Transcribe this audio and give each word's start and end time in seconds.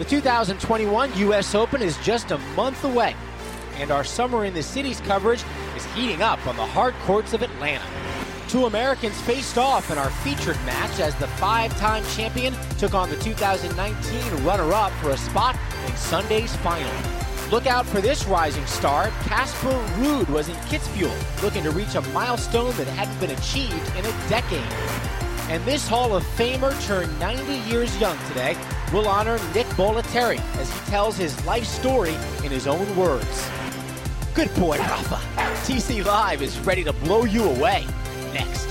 The 0.00 0.06
2021 0.06 1.14
U.S. 1.18 1.54
Open 1.54 1.82
is 1.82 1.98
just 1.98 2.30
a 2.30 2.38
month 2.56 2.84
away, 2.84 3.14
and 3.76 3.90
our 3.90 4.02
Summer 4.02 4.46
in 4.46 4.54
the 4.54 4.62
Cities 4.62 4.98
coverage 5.02 5.44
is 5.76 5.84
heating 5.92 6.22
up 6.22 6.46
on 6.46 6.56
the 6.56 6.64
hard 6.64 6.94
courts 7.04 7.34
of 7.34 7.42
Atlanta. 7.42 7.84
Two 8.48 8.64
Americans 8.64 9.20
faced 9.20 9.58
off 9.58 9.90
in 9.90 9.98
our 9.98 10.08
featured 10.08 10.56
match 10.64 11.00
as 11.00 11.14
the 11.16 11.26
five 11.26 11.76
time 11.76 12.02
champion 12.16 12.54
took 12.78 12.94
on 12.94 13.10
the 13.10 13.16
2019 13.16 14.42
runner 14.42 14.72
up 14.72 14.90
for 15.02 15.10
a 15.10 15.18
spot 15.18 15.54
in 15.86 15.94
Sunday's 15.96 16.56
final. 16.56 16.90
Look 17.50 17.66
out 17.66 17.84
for 17.84 18.00
this 18.00 18.24
rising 18.24 18.64
star. 18.64 19.08
Casper 19.24 19.68
Ruud 19.98 20.30
was 20.30 20.48
in 20.48 20.56
Kitzbühel, 20.70 21.42
looking 21.42 21.62
to 21.64 21.72
reach 21.72 21.94
a 21.94 22.00
milestone 22.12 22.74
that 22.78 22.86
hadn't 22.86 23.20
been 23.20 23.36
achieved 23.38 23.94
in 23.98 24.06
a 24.06 24.28
decade. 24.30 24.64
And 25.50 25.62
this 25.66 25.86
Hall 25.86 26.16
of 26.16 26.22
Famer 26.38 26.72
turned 26.86 27.20
90 27.20 27.68
years 27.68 27.94
young 28.00 28.16
today. 28.28 28.56
We'll 28.92 29.06
honor 29.06 29.38
Nick 29.54 29.68
Bollettieri 29.68 30.40
as 30.58 30.68
he 30.68 30.90
tells 30.90 31.16
his 31.16 31.46
life 31.46 31.64
story 31.64 32.16
in 32.42 32.50
his 32.50 32.66
own 32.66 32.96
words. 32.96 33.48
Good 34.34 34.52
boy, 34.56 34.78
Rafa. 34.78 35.14
TC 35.64 36.04
Live 36.04 36.42
is 36.42 36.58
ready 36.60 36.82
to 36.82 36.92
blow 36.92 37.22
you 37.24 37.44
away. 37.44 37.86
Next. 38.34 38.68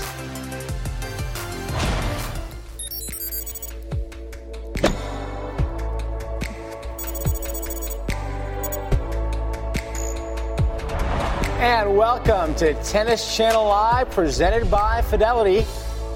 And 11.60 11.96
welcome 11.96 12.54
to 12.56 12.74
Tennis 12.84 13.34
Channel 13.34 13.64
Live, 13.64 14.10
presented 14.10 14.70
by 14.70 15.00
Fidelity. 15.00 15.64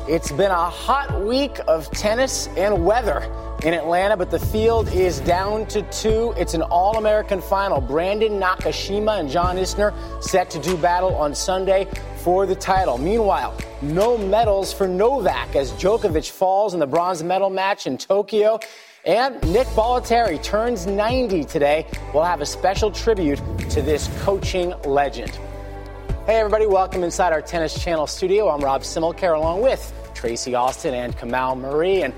It's 0.06 0.30
been 0.30 0.50
a 0.50 0.68
hot 0.68 1.24
week 1.24 1.56
of 1.66 1.90
tennis 1.92 2.48
and 2.48 2.84
weather 2.84 3.26
in 3.64 3.72
Atlanta, 3.72 4.14
but 4.14 4.30
the 4.30 4.38
field 4.38 4.88
is 4.88 5.20
down 5.20 5.64
to 5.66 5.80
two. 5.90 6.34
It's 6.36 6.52
an 6.52 6.60
All 6.60 6.98
American 6.98 7.40
final. 7.40 7.80
Brandon 7.80 8.32
Nakashima 8.32 9.18
and 9.20 9.30
John 9.30 9.56
Isner 9.56 9.94
set 10.22 10.50
to 10.50 10.58
do 10.58 10.76
battle 10.76 11.14
on 11.14 11.34
Sunday 11.34 11.88
for 12.18 12.44
the 12.44 12.54
title. 12.54 12.98
Meanwhile, 12.98 13.56
no 13.80 14.18
medals 14.18 14.70
for 14.70 14.86
Novak 14.86 15.56
as 15.56 15.72
Djokovic 15.72 16.30
falls 16.30 16.74
in 16.74 16.80
the 16.80 16.86
bronze 16.86 17.22
medal 17.22 17.48
match 17.48 17.86
in 17.86 17.96
Tokyo. 17.96 18.60
And 19.06 19.34
Nick 19.50 19.66
Bollettieri 19.68 20.42
turns 20.42 20.86
90 20.86 21.44
today. 21.44 21.86
We'll 22.12 22.24
have 22.24 22.42
a 22.42 22.46
special 22.46 22.90
tribute 22.90 23.40
to 23.70 23.80
this 23.80 24.10
coaching 24.20 24.74
legend. 24.84 25.30
Hey, 26.26 26.36
everybody, 26.36 26.66
welcome 26.66 27.02
inside 27.02 27.32
our 27.32 27.42
Tennis 27.42 27.82
Channel 27.82 28.06
studio. 28.06 28.50
I'm 28.50 28.60
Rob 28.60 28.82
Similcar 28.82 29.34
along 29.36 29.62
with 29.62 29.90
Tracy 30.14 30.54
Austin 30.54 30.92
and 30.92 31.16
Kamau 31.16 31.58
Murray. 31.58 32.02
And 32.02 32.12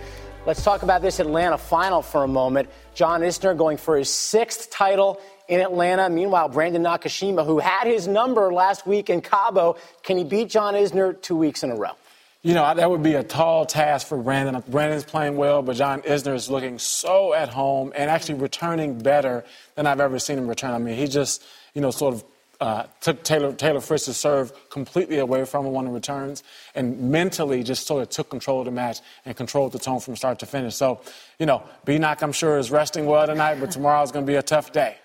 let's 0.46 0.62
talk 0.62 0.82
about 0.82 1.02
this 1.02 1.18
Atlanta 1.18 1.58
final 1.58 2.00
for 2.00 2.22
a 2.22 2.28
moment. 2.28 2.70
John 2.94 3.20
Isner 3.20 3.56
going 3.56 3.76
for 3.76 3.96
his 3.98 4.08
sixth 4.08 4.70
title 4.70 5.20
in 5.48 5.60
Atlanta. 5.60 6.08
Meanwhile, 6.08 6.48
Brandon 6.50 6.82
Nakashima, 6.82 7.44
who 7.44 7.58
had 7.58 7.86
his 7.86 8.06
number 8.06 8.52
last 8.52 8.86
week 8.86 9.10
in 9.10 9.20
Cabo, 9.20 9.76
can 10.02 10.16
he 10.16 10.24
beat 10.24 10.48
John 10.48 10.74
Isner 10.74 11.20
two 11.20 11.36
weeks 11.36 11.62
in 11.62 11.70
a 11.70 11.76
row? 11.76 11.90
You 12.42 12.54
know, 12.54 12.72
that 12.72 12.88
would 12.88 13.02
be 13.02 13.14
a 13.14 13.24
tall 13.24 13.66
task 13.66 14.06
for 14.06 14.16
Brandon. 14.18 14.62
Brandon's 14.68 15.04
playing 15.04 15.36
well, 15.36 15.62
but 15.62 15.74
John 15.74 16.02
Isner 16.02 16.34
is 16.34 16.48
looking 16.48 16.78
so 16.78 17.34
at 17.34 17.48
home 17.48 17.92
and 17.96 18.08
actually 18.08 18.36
returning 18.36 19.00
better 19.00 19.44
than 19.74 19.88
I've 19.88 19.98
ever 19.98 20.20
seen 20.20 20.38
him 20.38 20.46
return. 20.46 20.70
I 20.70 20.78
mean, 20.78 20.96
he 20.96 21.08
just, 21.08 21.44
you 21.74 21.80
know, 21.80 21.90
sort 21.90 22.14
of 22.14 22.24
uh, 22.60 22.84
took 23.00 23.22
Taylor, 23.22 23.52
Taylor 23.52 23.80
Fritz's 23.80 24.16
serve 24.16 24.52
completely 24.70 25.18
away 25.18 25.44
from 25.44 25.66
him 25.66 25.76
on 25.76 25.84
the 25.84 25.90
returns 25.90 26.42
and 26.74 27.10
mentally 27.10 27.62
just 27.62 27.86
sort 27.86 28.02
of 28.02 28.08
took 28.08 28.30
control 28.30 28.60
of 28.60 28.64
the 28.64 28.70
match 28.70 29.00
and 29.24 29.36
controlled 29.36 29.72
the 29.72 29.78
tone 29.78 30.00
from 30.00 30.16
start 30.16 30.38
to 30.40 30.46
finish. 30.46 30.74
So, 30.74 31.00
you 31.38 31.46
know, 31.46 31.62
B-Knock, 31.84 32.22
I'm 32.22 32.32
sure, 32.32 32.58
is 32.58 32.70
resting 32.70 33.06
well 33.06 33.26
tonight, 33.26 33.60
but 33.60 33.70
tomorrow's 33.70 34.12
going 34.12 34.24
to 34.24 34.30
be 34.30 34.36
a 34.36 34.42
tough 34.42 34.72
day. 34.72 34.96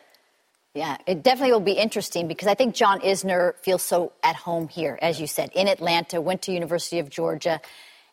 Yeah, 0.74 0.96
it 1.06 1.22
definitely 1.22 1.52
will 1.52 1.60
be 1.60 1.74
interesting 1.74 2.30
because 2.30 2.48
I 2.48 2.56
think 2.56 2.76
John 2.76 3.02
Isner 3.02 3.56
feels 3.58 3.84
so 3.84 4.14
at 4.24 4.38
home 4.38 4.70
here, 4.70 4.98
as 5.02 5.20
you 5.20 5.28
said, 5.28 5.52
in 5.54 5.68
Atlanta, 5.68 6.22
went 6.22 6.44
to 6.44 6.54
University 6.54 7.00
of 7.00 7.10
Georgia. 7.10 7.60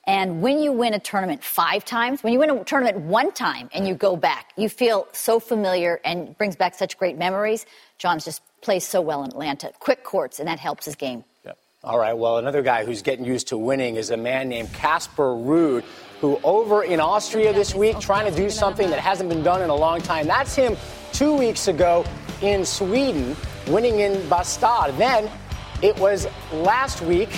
And 0.08 0.40
when 0.40 0.58
you 0.58 0.72
win 0.72 0.94
a 0.94 0.98
tournament 0.98 1.44
five 1.44 1.84
times, 1.84 2.22
when 2.22 2.32
you 2.32 2.38
win 2.40 2.50
a 2.50 2.64
tournament 2.64 2.98
one 2.98 3.30
time 3.30 3.68
and 3.72 3.86
you 3.86 3.94
go 3.94 4.16
back, 4.16 4.52
you 4.56 4.68
feel 4.68 5.06
so 5.12 5.38
familiar 5.38 6.00
and 6.04 6.36
brings 6.36 6.56
back 6.56 6.74
such 6.74 6.98
great 6.98 7.16
memories. 7.16 7.66
John's 7.98 8.24
just 8.24 8.42
plays 8.60 8.86
so 8.86 9.00
well 9.00 9.22
in 9.24 9.30
Atlanta. 9.30 9.72
Quick 9.78 10.04
courts, 10.04 10.38
and 10.38 10.48
that 10.48 10.58
helps 10.58 10.84
his 10.84 10.94
game. 10.94 11.24
Yep. 11.44 11.58
All 11.84 11.98
right, 11.98 12.16
well, 12.16 12.38
another 12.38 12.62
guy 12.62 12.84
who's 12.84 13.02
getting 13.02 13.24
used 13.24 13.48
to 13.48 13.58
winning 13.58 13.96
is 13.96 14.10
a 14.10 14.16
man 14.16 14.48
named 14.48 14.72
Casper 14.72 15.34
Ruud, 15.34 15.84
who 16.20 16.40
over 16.42 16.82
in 16.82 17.00
Austria 17.00 17.52
this 17.52 17.74
week 17.74 17.98
trying 18.00 18.30
to 18.30 18.36
do 18.36 18.50
something 18.50 18.90
that 18.90 18.98
hasn't 18.98 19.28
been 19.28 19.42
done 19.42 19.62
in 19.62 19.70
a 19.70 19.74
long 19.74 20.00
time. 20.00 20.26
That's 20.26 20.54
him 20.54 20.76
two 21.12 21.36
weeks 21.36 21.68
ago 21.68 22.04
in 22.42 22.64
Sweden, 22.64 23.36
winning 23.68 24.00
in 24.00 24.14
Bastad. 24.28 24.96
Then 24.98 25.30
it 25.82 25.96
was 25.98 26.26
last 26.52 27.00
week 27.02 27.30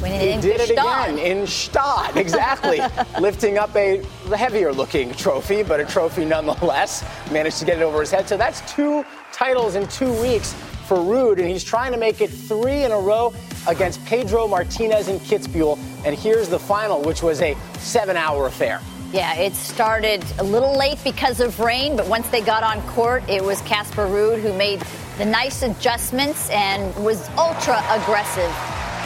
Winning 0.00 0.36
he 0.36 0.40
did 0.40 0.60
it 0.60 0.70
again 0.70 1.18
in 1.18 1.44
Gstaad, 1.44 2.16
exactly. 2.16 2.80
Lifting 3.20 3.58
up 3.58 3.74
a 3.76 4.02
heavier 4.34 4.72
looking 4.72 5.12
trophy, 5.12 5.62
but 5.62 5.80
a 5.80 5.84
trophy 5.84 6.24
nonetheless. 6.24 7.04
Managed 7.30 7.58
to 7.58 7.64
get 7.64 7.78
it 7.78 7.82
over 7.82 8.00
his 8.00 8.10
head. 8.10 8.28
So 8.28 8.36
that's 8.36 8.60
two 8.72 9.04
titles 9.32 9.74
in 9.74 9.86
two 9.88 10.12
weeks 10.20 10.54
for 10.86 10.96
Ruud, 10.96 11.38
and 11.38 11.48
he's 11.48 11.64
trying 11.64 11.92
to 11.92 11.98
make 11.98 12.20
it 12.20 12.28
three 12.28 12.84
in 12.84 12.92
a 12.92 12.98
row 12.98 13.32
against 13.66 14.04
Pedro 14.04 14.48
Martinez 14.48 15.08
in 15.08 15.18
Kitzbühel. 15.20 15.78
And 16.04 16.16
here's 16.16 16.48
the 16.48 16.58
final, 16.58 17.00
which 17.02 17.22
was 17.22 17.40
a 17.40 17.56
seven 17.78 18.16
hour 18.16 18.46
affair. 18.46 18.80
Yeah, 19.12 19.34
it 19.34 19.54
started 19.54 20.24
a 20.38 20.42
little 20.42 20.76
late 20.76 20.98
because 21.04 21.40
of 21.40 21.60
rain, 21.60 21.96
but 21.96 22.06
once 22.08 22.28
they 22.28 22.40
got 22.40 22.62
on 22.62 22.80
court, 22.88 23.22
it 23.28 23.44
was 23.44 23.60
Casper 23.62 24.06
Ruud 24.06 24.40
who 24.40 24.52
made 24.54 24.82
the 25.18 25.24
nice 25.26 25.62
adjustments 25.62 26.48
and 26.48 26.94
was 27.04 27.28
ultra 27.36 27.76
aggressive. 27.90 28.50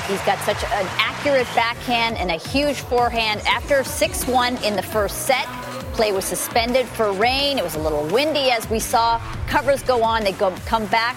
He's 0.09 0.23
got 0.23 0.39
such 0.41 0.63
an 0.63 0.87
accurate 0.99 1.49
backhand 1.57 2.17
and 2.17 2.31
a 2.31 2.37
huge 2.37 2.81
forehand. 2.81 3.41
After 3.41 3.83
6 3.83 4.27
1 4.29 4.63
in 4.63 4.77
the 4.77 4.83
first 4.83 5.27
set, 5.27 5.47
play 5.95 6.13
was 6.13 6.25
suspended 6.25 6.87
for 6.87 7.11
rain. 7.13 7.59
It 7.59 7.65
was 7.65 7.75
a 7.75 7.81
little 7.81 8.07
windy, 8.07 8.53
as 8.53 8.71
we 8.71 8.79
saw. 8.79 9.19
Covers 9.49 9.83
go 9.83 10.05
on, 10.05 10.23
they 10.23 10.31
go 10.31 10.55
come 10.65 10.87
back. 10.87 11.17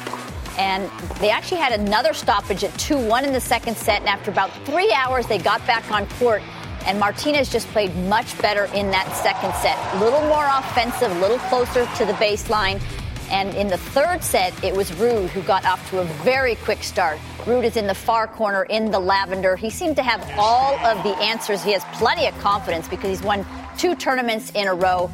And 0.57 0.89
they 1.19 1.29
actually 1.29 1.61
had 1.61 1.79
another 1.79 2.13
stoppage 2.13 2.63
at 2.63 2.75
2 2.79 2.97
1 2.97 3.25
in 3.25 3.31
the 3.31 3.39
second 3.39 3.78
set. 3.78 3.99
And 3.99 4.09
after 4.09 4.31
about 4.31 4.49
three 4.66 4.91
hours, 4.91 5.28
they 5.28 5.38
got 5.38 5.66
back 5.67 5.91
on 5.91 6.07
court. 6.17 6.41
And 6.88 6.99
Martinez 6.99 7.49
just 7.49 7.67
played 7.67 7.95
much 8.07 8.35
better 8.41 8.66
in 8.73 8.89
that 8.89 9.13
second 9.13 9.53
set. 9.61 9.78
A 9.95 10.03
little 10.03 10.22
more 10.22 10.47
offensive, 10.49 11.11
a 11.11 11.19
little 11.19 11.38
closer 11.49 11.85
to 11.97 12.05
the 12.05 12.13
baseline. 12.13 12.81
And 13.29 13.53
in 13.56 13.67
the 13.67 13.78
third 13.78 14.23
set, 14.23 14.53
it 14.63 14.75
was 14.75 14.91
Ruud 14.91 15.29
who 15.29 15.41
got 15.41 15.66
off 15.66 15.90
to 15.91 16.00
a 16.00 16.06
very 16.23 16.56
quick 16.56 16.84
start. 16.84 17.19
Ruud 17.45 17.63
is 17.63 17.78
in 17.78 17.88
the 17.88 17.95
far 17.95 18.28
corner 18.28 18.63
in 18.63 18.91
the 18.91 19.00
lavender. 19.00 19.56
He 19.56 19.69
seemed 19.69 19.95
to 19.97 20.03
have 20.03 20.28
all 20.38 20.75
of 20.85 21.03
the 21.03 21.16
answers. 21.17 21.63
He 21.63 21.72
has 21.73 21.84
plenty 21.94 22.28
of 22.28 22.38
confidence 22.40 22.88
because 22.88 23.09
he's 23.09 23.23
won 23.23 23.45
two 23.78 23.95
tournaments 23.95 24.51
in 24.51 24.67
a 24.67 24.73
row. 24.73 25.12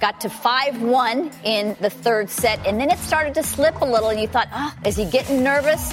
Got 0.00 0.20
to 0.22 0.30
5 0.30 0.82
1 0.82 1.30
in 1.44 1.76
the 1.80 1.90
third 1.90 2.30
set, 2.30 2.64
and 2.66 2.80
then 2.80 2.90
it 2.90 2.98
started 2.98 3.34
to 3.34 3.42
slip 3.42 3.80
a 3.80 3.84
little, 3.84 4.10
and 4.10 4.20
you 4.20 4.28
thought, 4.28 4.48
ah, 4.52 4.74
is 4.86 4.96
he 4.96 5.04
getting 5.04 5.42
nervous? 5.42 5.92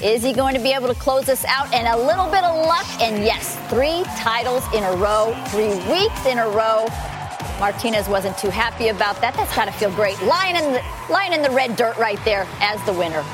Is 0.00 0.22
he 0.22 0.32
going 0.32 0.54
to 0.54 0.60
be 0.60 0.72
able 0.72 0.86
to 0.86 0.94
close 0.94 1.26
this 1.26 1.44
out? 1.46 1.72
And 1.74 1.88
a 1.88 1.96
little 1.96 2.26
bit 2.26 2.44
of 2.44 2.64
luck, 2.66 2.86
and 3.00 3.24
yes, 3.24 3.56
three 3.68 4.04
titles 4.16 4.62
in 4.72 4.84
a 4.84 4.92
row, 4.92 5.34
three 5.48 5.74
weeks 5.90 6.26
in 6.26 6.38
a 6.38 6.48
row. 6.48 6.86
Martinez 7.58 8.08
wasn't 8.08 8.38
too 8.38 8.50
happy 8.50 8.88
about 8.88 9.20
that. 9.20 9.34
That's 9.34 9.54
got 9.54 9.64
to 9.64 9.72
feel 9.72 9.90
great. 9.90 10.20
Lying 10.22 10.54
in 10.54 10.72
the 10.72 10.82
lying 11.10 11.32
in 11.32 11.42
the 11.42 11.50
red 11.50 11.74
dirt 11.74 11.96
right 11.96 12.22
there 12.24 12.46
as 12.60 12.82
the 12.84 12.92
winner. 12.92 13.24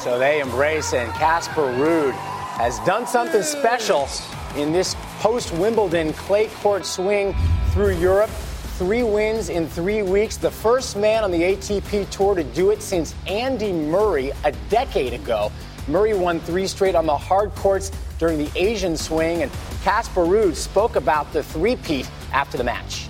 So 0.00 0.18
they 0.18 0.40
embrace, 0.40 0.92
and 0.92 1.12
Casper 1.14 1.62
Ruud 1.62 2.12
has 2.56 2.78
done 2.80 3.06
something 3.06 3.42
special 3.42 4.08
in 4.56 4.72
this 4.72 4.94
post 5.18 5.52
Wimbledon 5.54 6.12
clay 6.12 6.46
court 6.46 6.86
swing 6.86 7.34
through 7.70 7.96
Europe. 7.96 8.30
Three 8.78 9.02
wins 9.02 9.48
in 9.48 9.68
three 9.68 10.02
weeks. 10.02 10.36
The 10.36 10.50
first 10.50 10.96
man 10.96 11.24
on 11.24 11.30
the 11.30 11.42
ATP 11.42 12.10
Tour 12.10 12.34
to 12.36 12.44
do 12.44 12.70
it 12.70 12.82
since 12.82 13.14
Andy 13.26 13.72
Murray 13.72 14.30
a 14.44 14.52
decade 14.68 15.14
ago. 15.14 15.50
Murray 15.88 16.14
won 16.14 16.38
three 16.40 16.66
straight 16.66 16.94
on 16.94 17.06
the 17.06 17.16
hard 17.16 17.54
courts 17.56 17.90
during 18.18 18.38
the 18.38 18.50
Asian 18.54 18.96
swing, 18.96 19.42
and 19.42 19.50
Casper 19.82 20.24
Ruud 20.24 20.54
spoke 20.54 20.96
about 20.96 21.32
the 21.32 21.42
three-peat 21.42 22.08
after 22.32 22.56
the 22.56 22.64
match. 22.64 23.08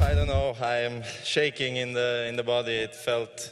I 0.00 0.14
don't 0.14 0.26
know. 0.26 0.54
I'm 0.60 1.02
shaking 1.24 1.76
in 1.76 1.92
the 1.94 2.26
in 2.28 2.36
the 2.36 2.42
body. 2.42 2.74
It 2.74 2.94
felt 2.94 3.50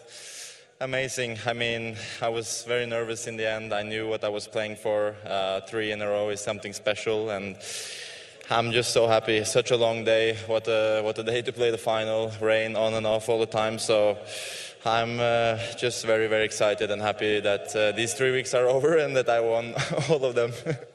amazing. 0.80 1.38
I 1.46 1.54
mean, 1.54 1.96
I 2.20 2.28
was 2.28 2.64
very 2.68 2.86
nervous 2.86 3.26
in 3.26 3.36
the 3.36 3.48
end. 3.48 3.72
I 3.72 3.82
knew 3.82 4.08
what 4.08 4.24
I 4.24 4.28
was 4.28 4.46
playing 4.46 4.76
for. 4.76 5.16
Uh, 5.26 5.60
three 5.62 5.90
in 5.90 6.02
a 6.02 6.08
row 6.08 6.28
is 6.28 6.40
something 6.40 6.74
special, 6.74 7.30
and 7.30 7.56
I'm 8.50 8.72
just 8.72 8.92
so 8.92 9.08
happy. 9.08 9.42
Such 9.44 9.70
a 9.70 9.76
long 9.76 10.04
day. 10.04 10.36
What 10.46 10.68
a 10.68 11.00
what 11.02 11.18
a 11.18 11.22
day 11.22 11.40
to 11.42 11.52
play 11.52 11.70
the 11.70 11.78
final. 11.78 12.30
Rain 12.40 12.76
on 12.76 12.94
and 12.94 13.06
off 13.06 13.28
all 13.28 13.40
the 13.40 13.46
time. 13.46 13.78
So. 13.78 14.18
I'm 14.86 15.18
uh, 15.18 15.56
just 15.78 16.04
very, 16.04 16.26
very 16.26 16.44
excited 16.44 16.90
and 16.90 17.00
happy 17.00 17.40
that 17.40 17.74
uh, 17.74 17.92
these 17.92 18.12
three 18.12 18.32
weeks 18.32 18.52
are 18.52 18.68
over 18.76 18.98
and 18.98 19.16
that 19.16 19.30
I 19.30 19.40
won 19.40 19.72
all 20.10 20.22
of 20.26 20.34
them. 20.34 20.52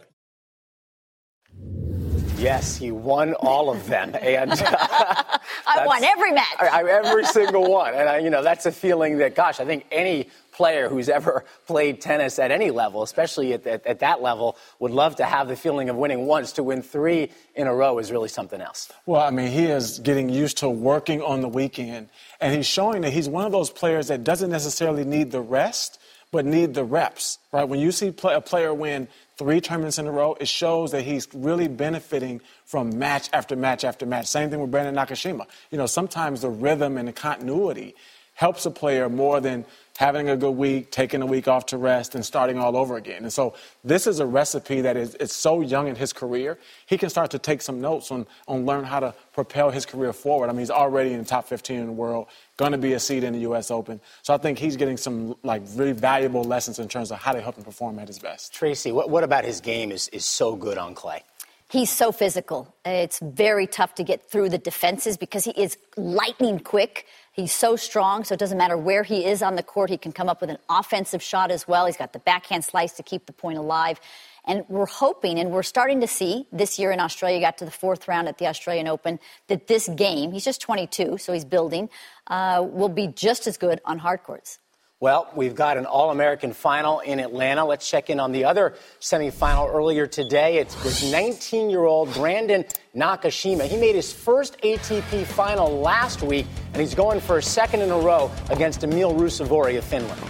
Yes, 2.40 2.78
he 2.78 2.92
won 2.92 3.34
all 3.34 3.70
of 3.70 3.86
them, 3.88 4.16
and 4.22 4.52
I 4.54 5.84
won 5.86 6.04
every 6.06 6.32
match. 6.32 6.56
I, 6.60 6.68
I, 6.68 6.90
every 6.90 7.26
single 7.26 7.70
one, 7.70 7.94
and 7.94 8.08
I, 8.08 8.20
you 8.20 8.30
know 8.30 8.42
that's 8.42 8.66
a 8.66 8.72
feeling 8.72 9.18
that, 9.18 9.36
gosh, 9.36 9.60
I 9.60 9.66
think 9.66 9.86
any 9.92 10.30
player 10.54 10.88
who's 10.88 11.10
ever 11.10 11.44
played 11.68 12.00
tennis 12.00 12.40
at 12.40 12.52
any 12.52 12.72
level, 12.72 13.04
especially 13.04 13.54
at, 13.54 13.68
at, 13.68 13.86
at, 13.86 14.00
that 14.00 14.22
level, 14.22 14.58
would 14.80 14.92
love 14.92 15.18
to 15.18 15.26
have 15.26 15.50
the 15.50 15.56
feeling 15.58 15.90
of 15.90 15.98
winning 15.98 16.28
once. 16.28 16.54
To 16.54 16.64
win 16.64 16.82
three 16.82 17.30
in 17.56 17.68
a 17.68 17.76
row 17.76 18.00
is 18.00 18.10
really 18.10 18.30
something 18.30 18.62
else. 18.62 18.90
Well, 19.06 19.22
I 19.22 19.32
mean, 19.32 19.52
he 19.52 19.66
is 19.66 20.00
getting 20.00 20.30
used 20.30 20.60
to 20.60 20.70
working 20.70 21.22
on 21.22 21.42
the 21.42 21.50
weekend, 21.50 22.08
and 22.40 22.56
he's 22.56 22.68
showing 22.68 23.02
that 23.02 23.12
he's 23.12 23.28
one 23.28 23.46
of 23.46 23.52
those 23.52 23.70
players 23.70 24.08
that 24.08 24.24
doesn't 24.24 24.50
necessarily 24.50 25.04
need 25.04 25.32
the 25.32 25.42
rest, 25.42 26.00
but 26.32 26.46
need 26.46 26.74
the 26.74 26.86
reps. 26.86 27.38
Right? 27.52 27.68
When 27.68 27.82
you 27.82 27.92
see 27.92 28.12
play, 28.12 28.34
a 28.34 28.42
player 28.42 28.74
win 28.74 29.10
three 29.40 29.62
tournaments 29.62 29.98
in 29.98 30.06
a 30.06 30.12
row, 30.12 30.36
it 30.42 30.50
shows 30.50 30.92
that 30.92 31.04
he's 31.04 31.26
really 31.34 31.70
benefiting 31.70 32.42
from 32.66 33.00
match 33.00 33.30
after 33.32 33.56
match 33.56 33.86
after 33.86 34.06
match. 34.06 34.28
Same 34.28 34.50
thing 34.50 34.60
with 34.60 34.70
Brandon 34.70 34.94
Nakashima. 34.94 35.48
You 35.72 35.78
know, 35.78 35.86
sometimes 35.86 36.42
the 36.42 36.50
rhythm 36.50 36.98
and 36.98 37.08
the 37.08 37.14
continuity 37.14 37.96
helps 38.40 38.66
a 38.66 38.72
player 38.72 39.10
more 39.10 39.42
than 39.42 39.66
having 39.98 40.30
a 40.30 40.38
good 40.38 40.56
week, 40.56 40.90
taking 40.92 41.22
a 41.22 41.26
week 41.26 41.50
off 41.50 41.66
to 41.66 41.78
rest, 41.78 42.16
and 42.16 42.26
starting 42.26 42.58
all 42.58 42.78
over 42.78 42.96
again. 42.96 43.24
And 43.24 43.34
so 43.34 43.54
this 43.84 44.08
is 44.08 44.22
a 44.22 44.26
recipe 44.26 44.80
that 44.80 44.96
is 44.96 45.14
it's 45.20 45.36
so 45.36 45.60
young 45.60 45.90
in 45.90 45.98
his 45.98 46.14
career. 46.14 46.58
He 46.86 46.98
can 46.98 47.10
start 47.10 47.32
to 47.32 47.38
take 47.38 47.62
some 47.62 47.82
notes 47.82 48.12
on, 48.12 48.26
on 48.48 48.66
learn 48.66 48.86
how 48.86 49.02
to 49.02 49.14
propel 49.34 49.72
his 49.72 49.86
career 49.86 50.14
forward. 50.14 50.48
I 50.48 50.54
mean, 50.54 50.60
he's 50.60 50.72
already 50.72 51.12
in 51.12 51.20
the 51.20 51.26
top 51.26 51.50
15 51.50 51.82
in 51.82 51.86
the 51.88 51.92
world, 51.92 52.28
going 52.56 52.72
to 52.72 52.78
be 52.78 52.94
a 52.94 53.00
seed 53.00 53.26
in 53.26 53.34
the 53.34 53.40
U.S. 53.40 53.72
Open. 53.72 54.00
So 54.22 54.34
I 54.34 54.38
think 54.38 54.58
he's 54.58 54.78
getting 54.78 54.96
some 54.96 55.36
like 55.44 55.64
really 55.76 55.92
valuable 55.92 56.46
lessons 56.46 56.80
in 56.80 56.88
terms 56.88 57.12
of 57.12 57.18
how 57.18 57.34
to 57.34 57.42
help 57.42 57.58
him 57.58 57.66
perform 57.66 58.00
at 58.00 58.08
his 58.08 58.20
best. 58.20 58.54
Tracy, 58.54 58.94
what, 58.94 59.10
what 59.10 59.26
about 59.26 59.44
his 59.44 59.60
game 59.60 59.92
is, 59.92 60.08
is 60.14 60.24
so 60.24 60.56
good 60.56 60.78
on 60.78 60.96
clay? 60.96 61.24
He's 61.72 61.92
so 61.92 62.12
physical. 62.12 62.76
It's 62.84 63.20
very 63.20 63.68
tough 63.68 63.94
to 63.96 64.04
get 64.04 64.28
through 64.28 64.50
the 64.50 64.58
defenses 64.58 65.18
because 65.18 65.44
he 65.44 65.52
is 65.52 65.78
lightning 65.96 66.58
quick. 66.58 67.06
He's 67.32 67.52
so 67.52 67.76
strong, 67.76 68.24
so 68.24 68.34
it 68.34 68.40
doesn't 68.40 68.58
matter 68.58 68.76
where 68.76 69.04
he 69.04 69.24
is 69.24 69.44
on 69.44 69.56
the 69.56 69.62
court. 69.62 69.92
He 69.92 69.98
can 69.98 70.12
come 70.12 70.30
up 70.30 70.42
with 70.42 70.50
an 70.50 70.58
offensive 70.68 71.22
shot 71.22 71.52
as 71.52 71.68
well. 71.68 71.86
He's 71.86 71.96
got 71.96 72.12
the 72.12 72.20
backhand 72.20 72.66
slice 72.66 72.94
to 72.94 73.04
keep 73.04 73.28
the 73.28 73.34
point 73.34 73.60
alive. 73.60 74.00
And 74.46 74.66
we're 74.68 74.88
hoping, 74.88 75.38
and 75.38 75.52
we're 75.52 75.62
starting 75.62 76.02
to 76.02 76.08
see 76.08 76.48
this 76.52 76.80
year 76.80 76.90
in 76.90 77.00
Australia, 77.00 77.40
got 77.40 77.60
to 77.60 77.66
the 77.66 77.72
fourth 77.72 78.08
round 78.08 78.28
at 78.28 78.40
the 78.40 78.48
Australian 78.48 78.88
Open, 78.88 79.20
that 79.46 79.68
this 79.68 79.88
game, 79.90 80.32
he's 80.32 80.46
just 80.46 80.62
22, 80.62 81.20
so 81.20 81.34
he's 81.34 81.46
building, 81.46 81.88
uh, 82.26 82.66
will 82.68 82.90
be 82.90 83.06
just 83.06 83.46
as 83.46 83.58
good 83.58 83.80
on 83.86 84.00
hard 84.00 84.24
courts. 84.24 84.58
Well, 85.02 85.32
we've 85.34 85.56
got 85.56 85.78
an 85.78 85.86
All 85.86 86.12
American 86.12 86.52
final 86.52 87.00
in 87.00 87.22
Atlanta. 87.22 87.64
Let's 87.64 87.90
check 87.90 88.10
in 88.10 88.20
on 88.20 88.34
the 88.34 88.44
other 88.44 88.76
semifinal 89.00 89.74
earlier 89.74 90.06
today. 90.06 90.58
It's 90.58 90.76
with 90.84 91.10
19 91.10 91.70
year 91.70 91.86
old 91.86 92.14
Brandon 92.14 92.66
Nakashima. 92.94 93.66
He 93.66 93.78
made 93.78 93.96
his 93.96 94.12
first 94.12 94.58
ATP 94.62 95.26
final 95.26 95.80
last 95.80 96.22
week, 96.22 96.48
and 96.74 96.82
he's 96.82 96.96
going 96.96 97.22
for 97.22 97.38
a 97.38 97.42
second 97.42 97.80
in 97.80 97.92
a 97.92 97.98
row 97.98 98.30
against 98.50 98.84
Emil 98.84 99.14
Ruusuvuori 99.14 99.78
of 99.78 99.86
Finland. 99.86 100.22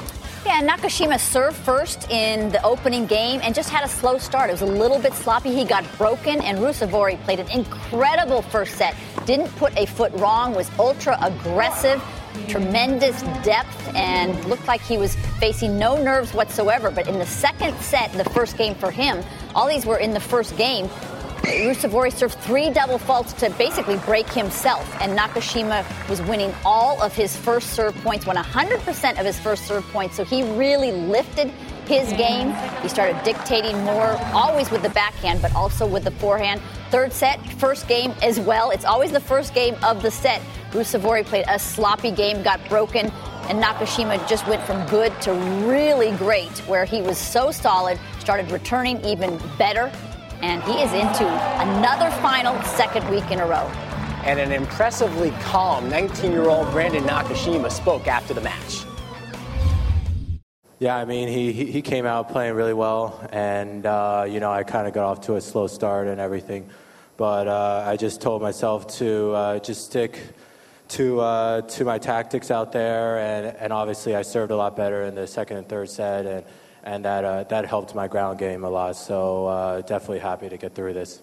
Yeah, 0.46 0.62
Nakashima 0.62 1.20
served 1.20 1.58
first 1.58 2.08
in 2.12 2.52
the 2.52 2.62
opening 2.62 3.08
game 3.08 3.42
and 3.44 3.56
just 3.56 3.72
had 3.72 3.84
a 3.84 3.90
slow 3.90 4.20
start. 4.20 4.52
It 4.52 4.54
was 4.54 4.62
a 4.62 4.68
little 4.68 5.00
bit 5.00 5.14
sloppy. 5.14 5.52
He 5.52 5.66
got 5.66 5.84
broken, 5.98 6.42
and 6.42 6.60
Ruusuvuori 6.60 7.20
played 7.24 7.40
an 7.40 7.50
incredible 7.50 8.44
first 8.44 8.76
set. 8.76 8.96
Didn't 9.26 9.50
put 9.56 9.76
a 9.80 9.88
foot 9.88 10.14
wrong, 10.14 10.54
was 10.54 10.70
ultra 10.78 11.18
aggressive 11.24 12.00
tremendous 12.48 13.22
depth 13.44 13.96
and 13.96 14.44
looked 14.46 14.68
like 14.68 14.82
he 14.82 14.98
was 14.98 15.16
facing 15.40 15.78
no 15.78 16.02
nerves 16.02 16.34
whatsoever. 16.34 16.92
But 16.92 17.08
in 17.08 17.20
the 17.20 17.26
second 17.26 17.76
set, 17.78 18.12
the 18.14 18.24
first 18.26 18.58
game 18.58 18.76
for 18.76 18.92
him, 18.92 19.24
all 19.56 19.68
these 19.68 19.86
were 19.86 19.98
in 19.98 20.12
the 20.12 20.20
first 20.20 20.56
game. 20.58 20.90
Ruusuvuori 21.44 22.14
served 22.14 22.36
three 22.40 22.70
double 22.70 22.98
faults 22.98 23.34
to 23.34 23.50
basically 23.52 23.98
break 23.98 24.30
himself, 24.30 24.96
and 25.02 25.18
Nakashima 25.18 25.86
was 26.10 26.22
winning 26.24 26.54
all 26.66 27.02
of 27.02 27.16
his 27.16 27.36
first 27.36 27.72
serve 27.72 27.96
points, 28.04 28.26
won 28.26 28.36
100% 28.36 29.20
of 29.20 29.26
his 29.26 29.40
first 29.40 29.66
serve 29.66 29.88
points. 29.90 30.16
So 30.16 30.24
he 30.24 30.44
really 30.44 30.92
lifted 30.92 31.52
his 31.90 32.14
game. 32.14 32.54
He 32.84 32.88
started 32.88 33.22
dictating 33.24 33.76
more, 33.84 34.16
always 34.32 34.70
with 34.70 34.84
the 34.84 34.92
backhand, 34.92 35.42
but 35.42 35.54
also 35.56 35.88
with 35.88 36.04
the 36.04 36.12
forehand. 36.12 36.62
Third 36.92 37.12
set, 37.12 37.44
first 37.54 37.88
game 37.88 38.14
as 38.22 38.40
well. 38.40 38.70
It's 38.70 38.86
always 38.86 39.12
the 39.12 39.20
first 39.20 39.56
game 39.56 39.76
of 39.84 40.04
the 40.04 40.12
set. 40.12 40.40
Ruusuvuori 40.70 41.26
played 41.26 41.46
a 41.48 41.58
sloppy 41.58 42.12
game, 42.12 42.44
got 42.44 42.60
broken, 42.70 43.08
and 43.50 43.62
Nakashima 43.62 44.16
just 44.30 44.46
went 44.48 44.62
from 44.62 44.86
good 44.88 45.20
to 45.24 45.34
really 45.68 46.12
great, 46.18 46.56
where 46.68 46.86
he 46.86 47.02
was 47.02 47.18
so 47.18 47.50
solid, 47.50 48.00
started 48.20 48.52
returning 48.52 49.04
even 49.04 49.40
better, 49.58 49.92
and 50.44 50.62
he 50.66 50.84
is 50.84 50.94
into 50.94 51.28
another 51.60 52.12
final 52.22 52.62
second 52.66 53.10
week 53.10 53.32
in 53.32 53.40
a 53.40 53.48
row. 53.48 53.66
And 54.26 54.40
an 54.40 54.52
impressively 54.52 55.32
calm 55.42 55.90
19 55.90 56.32
year 56.32 56.50
old 56.50 56.70
Brandon 56.70 57.04
Nakashima 57.04 57.72
spoke 57.72 58.06
after 58.06 58.36
the 58.36 58.42
match. 58.42 58.86
Yeah, 60.82 60.96
I 60.96 61.04
mean, 61.04 61.28
he, 61.28 61.52
he 61.52 61.82
came 61.82 62.06
out 62.06 62.30
playing 62.30 62.54
really 62.54 62.74
well, 62.74 63.28
and, 63.34 63.86
uh, 63.86 64.26
you 64.30 64.40
know, 64.40 64.50
I 64.50 64.64
kind 64.64 64.88
of 64.88 64.94
got 64.94 65.04
off 65.04 65.22
to 65.26 65.36
a 65.36 65.42
slow 65.42 65.68
start 65.68 66.08
and 66.08 66.22
everything. 66.22 66.70
But 67.18 67.50
uh, 67.50 67.84
I 67.86 67.98
just 67.98 68.22
told 68.22 68.42
myself 68.42 68.88
to 69.00 69.32
uh, 69.32 69.60
just 69.60 69.84
stick 69.84 70.22
to, 70.90 71.20
uh, 71.20 71.62
to 71.64 71.84
my 71.84 71.98
tactics 71.98 72.50
out 72.50 72.72
there, 72.72 73.20
and, 73.20 73.58
and 73.58 73.74
obviously 73.74 74.16
I 74.16 74.22
served 74.22 74.52
a 74.52 74.56
lot 74.56 74.78
better 74.78 75.04
in 75.04 75.16
the 75.16 75.28
second 75.28 75.58
and 75.58 75.68
third 75.68 75.90
set, 75.90 76.26
and, 76.26 76.46
and 76.86 77.04
that, 77.04 77.26
uh, 77.26 77.44
that 77.44 77.66
helped 77.66 77.94
my 77.94 78.08
ground 78.08 78.40
game 78.40 78.64
a 78.64 78.70
lot. 78.70 78.96
So 78.96 79.48
uh, 79.48 79.82
definitely 79.82 80.20
happy 80.20 80.48
to 80.48 80.56
get 80.56 80.76
through 80.76 80.94
this. 80.94 81.22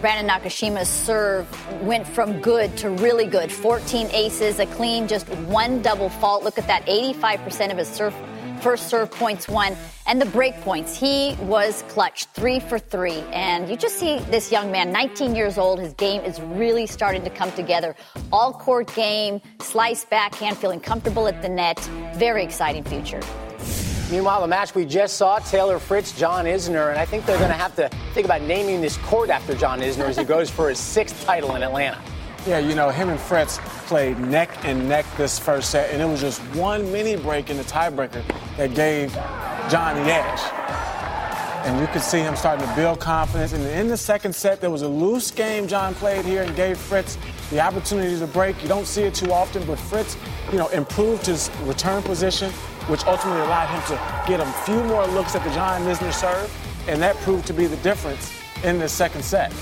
Brandon 0.00 0.26
Nakashima's 0.26 0.88
serve 0.88 1.46
went 1.82 2.06
from 2.06 2.40
good 2.40 2.76
to 2.78 2.90
really 2.90 3.26
good. 3.26 3.50
14 3.50 4.08
aces, 4.12 4.58
a 4.58 4.66
clean, 4.66 5.08
just 5.08 5.28
one 5.28 5.82
double 5.82 6.08
fault. 6.08 6.44
Look 6.44 6.58
at 6.58 6.66
that 6.66 6.84
85% 6.86 7.70
of 7.72 7.78
his 7.78 7.88
serve, 7.88 8.14
first 8.60 8.88
serve 8.88 9.10
points 9.10 9.48
won. 9.48 9.76
And 10.06 10.20
the 10.20 10.26
break 10.26 10.54
points, 10.60 10.98
he 10.98 11.36
was 11.40 11.82
clutch, 11.88 12.26
three 12.26 12.60
for 12.60 12.78
three. 12.78 13.24
And 13.32 13.68
you 13.68 13.76
just 13.76 13.98
see 13.98 14.18
this 14.30 14.52
young 14.52 14.70
man, 14.70 14.92
19 14.92 15.34
years 15.34 15.58
old, 15.58 15.80
his 15.80 15.94
game 15.94 16.22
is 16.22 16.40
really 16.40 16.86
starting 16.86 17.24
to 17.24 17.30
come 17.30 17.50
together. 17.52 17.96
All 18.32 18.52
court 18.52 18.94
game, 18.94 19.40
slice 19.60 20.04
backhand, 20.04 20.58
feeling 20.58 20.80
comfortable 20.80 21.26
at 21.26 21.42
the 21.42 21.48
net. 21.48 21.78
Very 22.14 22.44
exciting 22.44 22.84
future. 22.84 23.20
Meanwhile, 24.10 24.42
the 24.42 24.46
match 24.46 24.72
we 24.72 24.84
just 24.84 25.16
saw, 25.16 25.40
Taylor 25.40 25.80
Fritz, 25.80 26.12
John 26.12 26.44
Isner, 26.44 26.90
and 26.90 26.98
I 26.98 27.04
think 27.04 27.26
they're 27.26 27.38
going 27.38 27.50
to 27.50 27.56
have 27.56 27.74
to 27.74 27.88
think 28.14 28.24
about 28.24 28.40
naming 28.42 28.80
this 28.80 28.96
court 28.98 29.30
after 29.30 29.52
John 29.54 29.80
Isner 29.80 30.04
as 30.04 30.16
he 30.16 30.22
goes 30.22 30.48
for 30.48 30.68
his 30.68 30.78
sixth 30.78 31.24
title 31.24 31.56
in 31.56 31.64
Atlanta. 31.64 32.00
Yeah, 32.46 32.60
you 32.60 32.76
know, 32.76 32.90
him 32.90 33.08
and 33.08 33.18
Fritz 33.18 33.58
played 33.86 34.20
neck 34.20 34.64
and 34.64 34.88
neck 34.88 35.04
this 35.16 35.40
first 35.40 35.70
set, 35.70 35.90
and 35.90 36.00
it 36.00 36.04
was 36.04 36.20
just 36.20 36.40
one 36.54 36.92
mini 36.92 37.16
break 37.16 37.50
in 37.50 37.56
the 37.56 37.64
tiebreaker 37.64 38.22
that 38.56 38.76
gave 38.76 39.12
John 39.68 39.96
the 39.96 40.12
edge. 40.12 40.40
And 41.66 41.80
you 41.80 41.88
could 41.88 42.02
see 42.02 42.20
him 42.20 42.36
starting 42.36 42.64
to 42.64 42.74
build 42.76 43.00
confidence. 43.00 43.52
And 43.52 43.66
in 43.66 43.88
the 43.88 43.96
second 43.96 44.32
set, 44.32 44.60
there 44.60 44.70
was 44.70 44.82
a 44.82 44.88
loose 44.88 45.32
game 45.32 45.66
John 45.66 45.96
played 45.96 46.24
here 46.24 46.44
and 46.44 46.54
gave 46.54 46.78
Fritz 46.78 47.18
the 47.50 47.58
opportunity 47.58 48.16
to 48.20 48.26
break. 48.28 48.62
You 48.62 48.68
don't 48.68 48.86
see 48.86 49.02
it 49.02 49.14
too 49.14 49.32
often, 49.32 49.66
but 49.66 49.76
Fritz, 49.76 50.16
you 50.52 50.58
know, 50.58 50.68
improved 50.68 51.26
his 51.26 51.50
return 51.64 52.04
position, 52.04 52.52
which 52.88 53.04
ultimately 53.06 53.40
allowed 53.42 53.66
him 53.66 53.82
to 53.88 54.28
get 54.28 54.40
a 54.40 54.46
few 54.64 54.82
more 54.84 55.06
looks 55.06 55.34
at 55.34 55.42
the 55.44 55.50
John 55.50 55.82
Isner 55.82 56.12
serve, 56.12 56.52
and 56.88 57.02
that 57.02 57.16
proved 57.16 57.46
to 57.46 57.52
be 57.52 57.66
the 57.66 57.76
difference 57.78 58.32
in 58.62 58.78
the 58.78 58.88
second 58.88 59.24
set. 59.24 59.52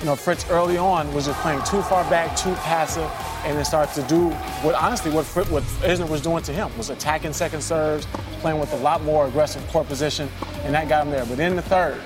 You 0.00 0.06
know, 0.06 0.16
Fritz 0.16 0.48
early 0.48 0.76
on 0.76 1.12
was 1.12 1.26
just 1.26 1.40
playing 1.40 1.60
too 1.64 1.82
far 1.82 2.08
back, 2.08 2.36
too 2.36 2.54
passive, 2.54 3.10
and 3.44 3.56
then 3.56 3.64
started 3.64 3.94
to 4.00 4.08
do 4.08 4.30
what 4.62 4.74
honestly 4.74 5.10
what 5.10 5.26
Fritz, 5.26 5.50
what 5.50 5.62
Isner 5.82 6.08
was 6.08 6.20
doing 6.20 6.42
to 6.44 6.52
him 6.52 6.76
was 6.76 6.90
attacking 6.90 7.32
second 7.32 7.62
serves, 7.62 8.06
playing 8.40 8.60
with 8.60 8.72
a 8.72 8.76
lot 8.76 9.02
more 9.02 9.26
aggressive 9.26 9.66
court 9.68 9.88
position, 9.88 10.28
and 10.62 10.74
that 10.74 10.88
got 10.88 11.04
him 11.04 11.10
there. 11.10 11.26
But 11.26 11.40
in 11.40 11.56
the 11.56 11.62
third, 11.62 12.00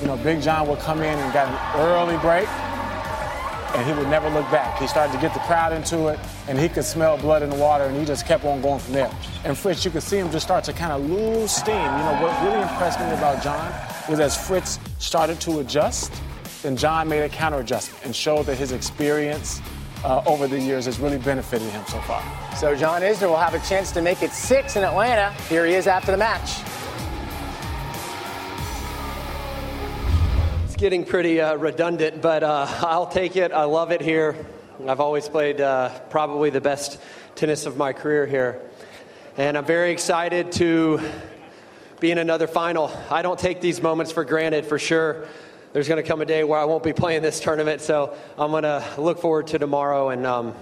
you 0.00 0.06
know, 0.06 0.16
Big 0.16 0.42
John 0.42 0.68
would 0.68 0.80
come 0.80 0.98
in 0.98 1.18
and 1.18 1.32
got 1.32 1.48
an 1.48 1.80
early 1.80 2.16
break, 2.18 2.48
and 3.74 3.86
he 3.86 3.92
would 3.92 4.08
never 4.08 4.28
look 4.30 4.50
back. 4.50 4.78
He 4.78 4.86
started 4.86 5.12
to 5.12 5.20
get 5.20 5.34
the 5.34 5.40
crowd 5.40 5.72
into 5.72 6.08
it, 6.08 6.18
and 6.48 6.58
he 6.58 6.68
could 6.68 6.84
smell 6.84 7.16
blood 7.18 7.42
in 7.42 7.50
the 7.50 7.56
water, 7.56 7.84
and 7.84 7.96
he 7.96 8.04
just 8.04 8.26
kept 8.26 8.44
on 8.44 8.60
going 8.60 8.80
from 8.80 8.94
there. 8.94 9.10
And 9.44 9.56
Fritz, 9.56 9.84
you 9.84 9.90
could 9.90 10.02
see 10.02 10.18
him 10.18 10.30
just 10.30 10.46
start 10.46 10.64
to 10.64 10.72
kind 10.72 10.92
of 10.92 11.08
lose 11.08 11.50
steam. 11.50 11.74
You 11.74 11.80
know, 11.80 12.18
what 12.22 12.42
really 12.44 12.62
impressed 12.62 13.00
me 13.00 13.06
about 13.06 13.42
John 13.42 13.72
was 14.08 14.20
as 14.20 14.36
Fritz 14.36 14.78
started 14.98 15.40
to 15.42 15.60
adjust, 15.60 16.12
then 16.62 16.76
John 16.76 17.08
made 17.08 17.22
a 17.22 17.28
counter 17.28 17.58
adjustment 17.58 18.04
and 18.04 18.16
showed 18.16 18.46
that 18.46 18.56
his 18.56 18.72
experience 18.72 19.60
uh, 20.04 20.22
over 20.26 20.46
the 20.46 20.58
years 20.58 20.86
has 20.86 20.98
really 20.98 21.18
benefited 21.18 21.68
him 21.70 21.84
so 21.88 22.00
far. 22.00 22.22
So 22.56 22.74
John 22.74 23.02
Isner 23.02 23.28
will 23.28 23.36
have 23.36 23.54
a 23.54 23.60
chance 23.60 23.92
to 23.92 24.02
make 24.02 24.22
it 24.22 24.30
six 24.30 24.76
in 24.76 24.84
Atlanta. 24.84 25.32
Here 25.48 25.66
he 25.66 25.74
is 25.74 25.86
after 25.86 26.12
the 26.12 26.18
match. 26.18 26.62
Getting 30.78 31.04
pretty 31.04 31.40
uh, 31.40 31.56
redundant, 31.56 32.22
but 32.22 32.44
uh, 32.44 32.64
I'll 32.82 33.08
take 33.08 33.34
it. 33.34 33.50
I 33.50 33.64
love 33.64 33.90
it 33.90 34.00
here. 34.00 34.46
I've 34.86 35.00
always 35.00 35.28
played 35.28 35.60
uh, 35.60 35.88
probably 36.08 36.50
the 36.50 36.60
best 36.60 37.00
tennis 37.34 37.66
of 37.66 37.76
my 37.76 37.92
career 37.92 38.26
here. 38.26 38.60
And 39.36 39.58
I'm 39.58 39.64
very 39.64 39.90
excited 39.90 40.52
to 40.52 41.00
be 41.98 42.12
in 42.12 42.18
another 42.18 42.46
final. 42.46 42.92
I 43.10 43.22
don't 43.22 43.40
take 43.40 43.60
these 43.60 43.82
moments 43.82 44.12
for 44.12 44.24
granted 44.24 44.66
for 44.66 44.78
sure. 44.78 45.26
There's 45.72 45.88
going 45.88 46.00
to 46.00 46.08
come 46.08 46.20
a 46.20 46.24
day 46.24 46.44
where 46.44 46.60
I 46.60 46.64
won't 46.64 46.84
be 46.84 46.92
playing 46.92 47.22
this 47.22 47.40
tournament, 47.40 47.80
so 47.80 48.16
I'm 48.38 48.52
going 48.52 48.62
to 48.62 48.84
look 48.98 49.18
forward 49.18 49.48
to 49.48 49.58
tomorrow 49.58 50.10
and 50.10 50.24
um, 50.24 50.54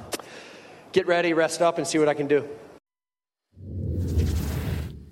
get 0.93 1.07
ready, 1.07 1.35
rest 1.35 1.61
up, 1.61 1.77
and 1.77 1.87
see 1.87 1.99
what 1.99 2.09
I 2.09 2.15
can 2.15 2.27
do. 2.27 2.49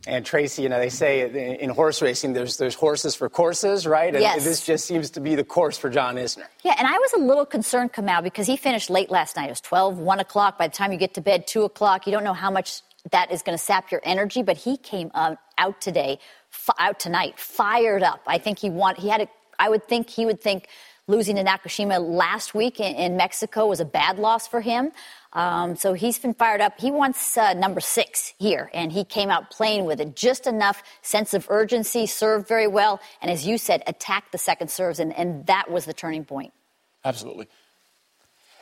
And 0.06 0.24
Tracy, 0.24 0.62
you 0.62 0.68
know, 0.68 0.78
they 0.78 0.90
say 0.90 1.58
in 1.58 1.70
horse 1.70 2.02
racing, 2.02 2.34
there's 2.34 2.58
there's 2.58 2.74
horses 2.74 3.14
for 3.14 3.30
courses, 3.30 3.86
right? 3.86 4.14
And 4.14 4.20
yes. 4.22 4.44
this 4.44 4.64
just 4.64 4.84
seems 4.84 5.10
to 5.10 5.20
be 5.20 5.34
the 5.34 5.44
course 5.44 5.78
for 5.78 5.88
John 5.88 6.16
Isner. 6.16 6.44
Yeah, 6.62 6.74
and 6.78 6.86
I 6.86 6.92
was 6.98 7.12
a 7.14 7.18
little 7.18 7.46
concerned, 7.46 7.92
Kamau, 7.92 8.22
because 8.22 8.46
he 8.46 8.56
finished 8.56 8.90
late 8.90 9.10
last 9.10 9.36
night. 9.36 9.46
It 9.46 9.52
was 9.52 9.60
12, 9.62 9.98
1 9.98 10.20
o'clock. 10.20 10.58
By 10.58 10.68
the 10.68 10.74
time 10.74 10.92
you 10.92 10.98
get 10.98 11.14
to 11.14 11.22
bed, 11.22 11.46
2 11.46 11.62
o'clock, 11.64 12.06
you 12.06 12.12
don't 12.12 12.24
know 12.24 12.34
how 12.34 12.50
much 12.50 12.82
that 13.12 13.30
is 13.32 13.42
going 13.42 13.56
to 13.56 13.62
sap 13.62 13.90
your 13.90 14.02
energy. 14.04 14.42
But 14.42 14.58
he 14.58 14.76
came 14.76 15.10
uh, 15.14 15.36
out 15.56 15.80
today, 15.80 16.18
f- 16.52 16.76
out 16.78 17.00
tonight, 17.00 17.38
fired 17.38 18.02
up. 18.02 18.20
I 18.26 18.38
think 18.38 18.58
he 18.58 18.68
want 18.68 18.98
he 18.98 19.08
had 19.08 19.22
a. 19.22 19.28
I 19.58 19.70
would 19.70 19.84
think 19.84 20.10
he 20.10 20.26
would 20.26 20.40
think 20.40 20.68
losing 21.06 21.36
to 21.36 21.44
Nakashima 21.44 22.00
last 22.00 22.54
week 22.54 22.80
in, 22.80 22.94
in 22.96 23.16
Mexico 23.16 23.66
was 23.66 23.80
a 23.80 23.84
bad 23.84 24.18
loss 24.18 24.46
for 24.46 24.60
him. 24.60 24.92
Um, 25.34 25.74
so 25.74 25.94
he's 25.94 26.18
been 26.18 26.34
fired 26.34 26.60
up. 26.60 26.78
He 26.78 26.90
wants 26.90 27.36
uh, 27.36 27.54
number 27.54 27.80
six 27.80 28.34
here, 28.38 28.70
and 28.72 28.92
he 28.92 29.04
came 29.04 29.30
out 29.30 29.50
playing 29.50 29.84
with 29.84 30.00
it. 30.00 30.14
Just 30.14 30.46
enough 30.46 30.82
sense 31.02 31.34
of 31.34 31.46
urgency, 31.50 32.06
served 32.06 32.46
very 32.46 32.68
well, 32.68 33.00
and 33.20 33.30
as 33.30 33.46
you 33.46 33.58
said, 33.58 33.82
attacked 33.86 34.30
the 34.30 34.38
second 34.38 34.70
serves, 34.70 35.00
and, 35.00 35.12
and 35.16 35.46
that 35.46 35.70
was 35.70 35.86
the 35.86 35.92
turning 35.92 36.24
point. 36.24 36.52
Absolutely. 37.04 37.48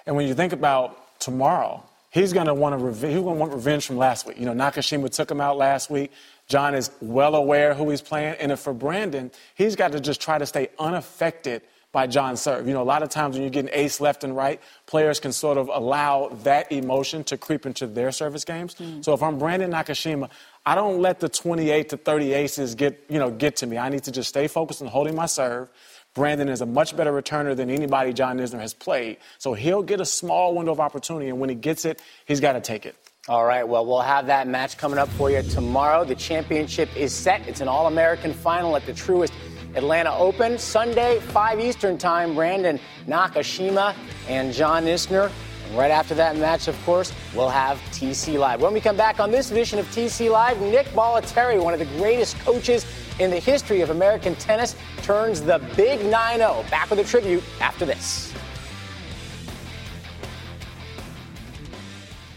And 0.06 0.16
when 0.16 0.26
you 0.26 0.34
think 0.34 0.52
about 0.52 1.20
tomorrow, 1.20 1.84
he's 2.10 2.32
going 2.32 2.46
to 2.46 2.54
want 2.54 2.80
want 2.80 3.52
revenge 3.52 3.86
from 3.86 3.98
last 3.98 4.26
week. 4.26 4.38
You 4.38 4.46
know, 4.46 4.54
Nakashima 4.54 5.10
took 5.10 5.30
him 5.30 5.40
out 5.40 5.56
last 5.58 5.90
week. 5.90 6.10
John 6.48 6.74
is 6.74 6.90
well 7.00 7.34
aware 7.34 7.74
who 7.74 7.90
he's 7.90 8.02
playing, 8.02 8.36
and 8.40 8.50
if 8.50 8.60
for 8.60 8.72
Brandon, 8.72 9.30
he's 9.54 9.76
got 9.76 9.92
to 9.92 10.00
just 10.00 10.20
try 10.20 10.38
to 10.38 10.46
stay 10.46 10.70
unaffected 10.78 11.62
by 11.92 12.06
John 12.06 12.36
Serve. 12.36 12.66
You 12.66 12.72
know, 12.72 12.82
a 12.82 12.84
lot 12.84 13.02
of 13.02 13.10
times 13.10 13.34
when 13.34 13.42
you're 13.42 13.50
getting 13.50 13.70
ace 13.72 14.00
left 14.00 14.24
and 14.24 14.34
right, 14.34 14.60
players 14.86 15.20
can 15.20 15.32
sort 15.32 15.58
of 15.58 15.68
allow 15.68 16.28
that 16.42 16.72
emotion 16.72 17.22
to 17.24 17.36
creep 17.36 17.66
into 17.66 17.86
their 17.86 18.10
service 18.10 18.44
games. 18.44 18.74
Mm. 18.74 19.04
So 19.04 19.12
if 19.12 19.22
I'm 19.22 19.38
Brandon 19.38 19.70
Nakashima, 19.70 20.30
I 20.64 20.74
don't 20.74 21.00
let 21.00 21.20
the 21.20 21.28
28 21.28 21.90
to 21.90 21.96
30 21.98 22.32
aces 22.32 22.74
get, 22.74 23.04
you 23.08 23.18
know, 23.18 23.30
get 23.30 23.56
to 23.56 23.66
me. 23.66 23.76
I 23.76 23.90
need 23.90 24.04
to 24.04 24.12
just 24.12 24.30
stay 24.30 24.48
focused 24.48 24.80
on 24.80 24.88
holding 24.88 25.14
my 25.14 25.26
serve. 25.26 25.68
Brandon 26.14 26.48
is 26.48 26.60
a 26.60 26.66
much 26.66 26.96
better 26.96 27.12
returner 27.12 27.56
than 27.56 27.70
anybody 27.70 28.12
John 28.12 28.38
Isner 28.38 28.60
has 28.60 28.74
played. 28.74 29.16
So 29.38 29.54
he'll 29.54 29.82
get 29.82 30.00
a 30.00 30.04
small 30.04 30.54
window 30.54 30.72
of 30.72 30.80
opportunity, 30.80 31.28
and 31.28 31.40
when 31.40 31.48
he 31.48 31.54
gets 31.54 31.84
it, 31.84 32.02
he's 32.26 32.40
got 32.40 32.52
to 32.52 32.60
take 32.60 32.84
it. 32.84 32.96
All 33.28 33.44
right, 33.44 33.66
well, 33.66 33.86
we'll 33.86 34.00
have 34.00 34.26
that 34.26 34.48
match 34.48 34.76
coming 34.76 34.98
up 34.98 35.08
for 35.10 35.30
you 35.30 35.42
tomorrow. 35.42 36.04
The 36.04 36.16
championship 36.16 36.94
is 36.96 37.14
set. 37.14 37.46
It's 37.46 37.60
an 37.60 37.68
All 37.68 37.86
American 37.86 38.34
final 38.34 38.76
at 38.76 38.84
the 38.84 38.92
Truist 38.92 39.32
Atlanta 39.74 40.14
Open. 40.14 40.58
Sunday, 40.58 41.20
5 41.20 41.60
Eastern 41.60 41.98
Time, 41.98 42.34
Brandon 42.34 42.78
Nakashima 43.06 43.94
and 44.28 44.52
John 44.52 44.84
Isner. 44.84 45.30
And 45.66 45.78
right 45.78 45.90
after 45.90 46.14
that 46.14 46.36
match, 46.36 46.68
of 46.68 46.80
course, 46.84 47.12
we'll 47.34 47.48
have 47.48 47.78
TC 47.92 48.38
Live. 48.38 48.60
When 48.60 48.72
we 48.72 48.80
come 48.80 48.96
back 48.96 49.20
on 49.20 49.30
this 49.30 49.50
edition 49.50 49.78
of 49.78 49.86
TC 49.86 50.30
Live, 50.30 50.60
Nick 50.60 50.86
Bollettieri, 50.88 51.62
one 51.62 51.72
of 51.72 51.78
the 51.78 51.96
greatest 51.96 52.38
coaches 52.40 52.86
in 53.18 53.30
the 53.30 53.38
history 53.38 53.80
of 53.80 53.90
American 53.90 54.34
tennis, 54.36 54.76
turns 55.02 55.40
the 55.42 55.58
big 55.76 56.04
9 56.04 56.38
0. 56.38 56.64
Back 56.70 56.90
with 56.90 56.98
a 56.98 57.04
tribute 57.04 57.42
after 57.60 57.84
this. 57.84 58.32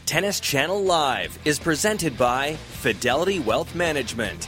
Tennis 0.06 0.39
Channel 0.39 0.84
Live 0.84 1.38
is 1.46 1.60
presented 1.60 2.18
by 2.18 2.54
Fidelity 2.56 3.39
Wealth 3.39 3.74
Management. 3.75 4.48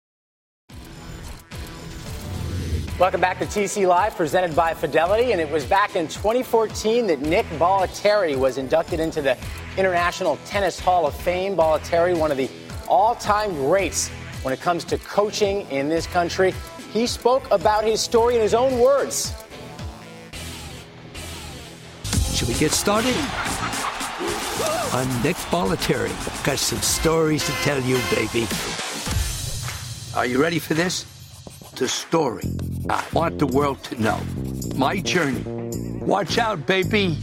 Welcome 3.01 3.19
back 3.19 3.39
to 3.39 3.45
TC 3.47 3.87
Live, 3.87 4.15
presented 4.15 4.55
by 4.55 4.75
Fidelity. 4.75 5.31
And 5.31 5.41
it 5.41 5.49
was 5.49 5.65
back 5.65 5.95
in 5.95 6.07
2014 6.07 7.07
that 7.07 7.19
Nick 7.19 7.47
Bollettieri 7.57 8.37
was 8.37 8.59
inducted 8.59 8.99
into 8.99 9.23
the 9.23 9.35
International 9.75 10.37
Tennis 10.45 10.79
Hall 10.79 11.07
of 11.07 11.15
Fame. 11.15 11.55
Bollettieri, 11.55 12.15
one 12.15 12.29
of 12.29 12.37
the 12.37 12.47
all 12.87 13.15
time 13.15 13.55
greats 13.55 14.09
when 14.43 14.53
it 14.53 14.61
comes 14.61 14.83
to 14.83 14.99
coaching 14.99 15.61
in 15.71 15.89
this 15.89 16.05
country. 16.05 16.53
He 16.93 17.07
spoke 17.07 17.49
about 17.49 17.83
his 17.83 18.01
story 18.01 18.35
in 18.35 18.41
his 18.41 18.53
own 18.53 18.79
words. 18.79 19.33
Should 22.35 22.49
we 22.49 22.53
get 22.53 22.71
started? 22.71 23.15
I'm 24.93 25.23
Nick 25.23 25.37
Bollettieri. 25.49 26.13
Got 26.43 26.59
some 26.59 26.81
stories 26.81 27.43
to 27.47 27.51
tell 27.63 27.81
you, 27.81 27.99
baby. 28.13 28.47
Are 30.15 30.27
you 30.27 30.39
ready 30.39 30.59
for 30.59 30.75
this? 30.75 31.07
The 31.77 31.87
story. 31.87 32.43
I 32.89 33.05
want 33.13 33.39
the 33.39 33.47
world 33.47 33.83
to 33.85 34.01
know. 34.01 34.19
My 34.75 34.99
journey. 34.99 35.43
Watch 35.99 36.37
out, 36.37 36.65
baby. 36.65 37.17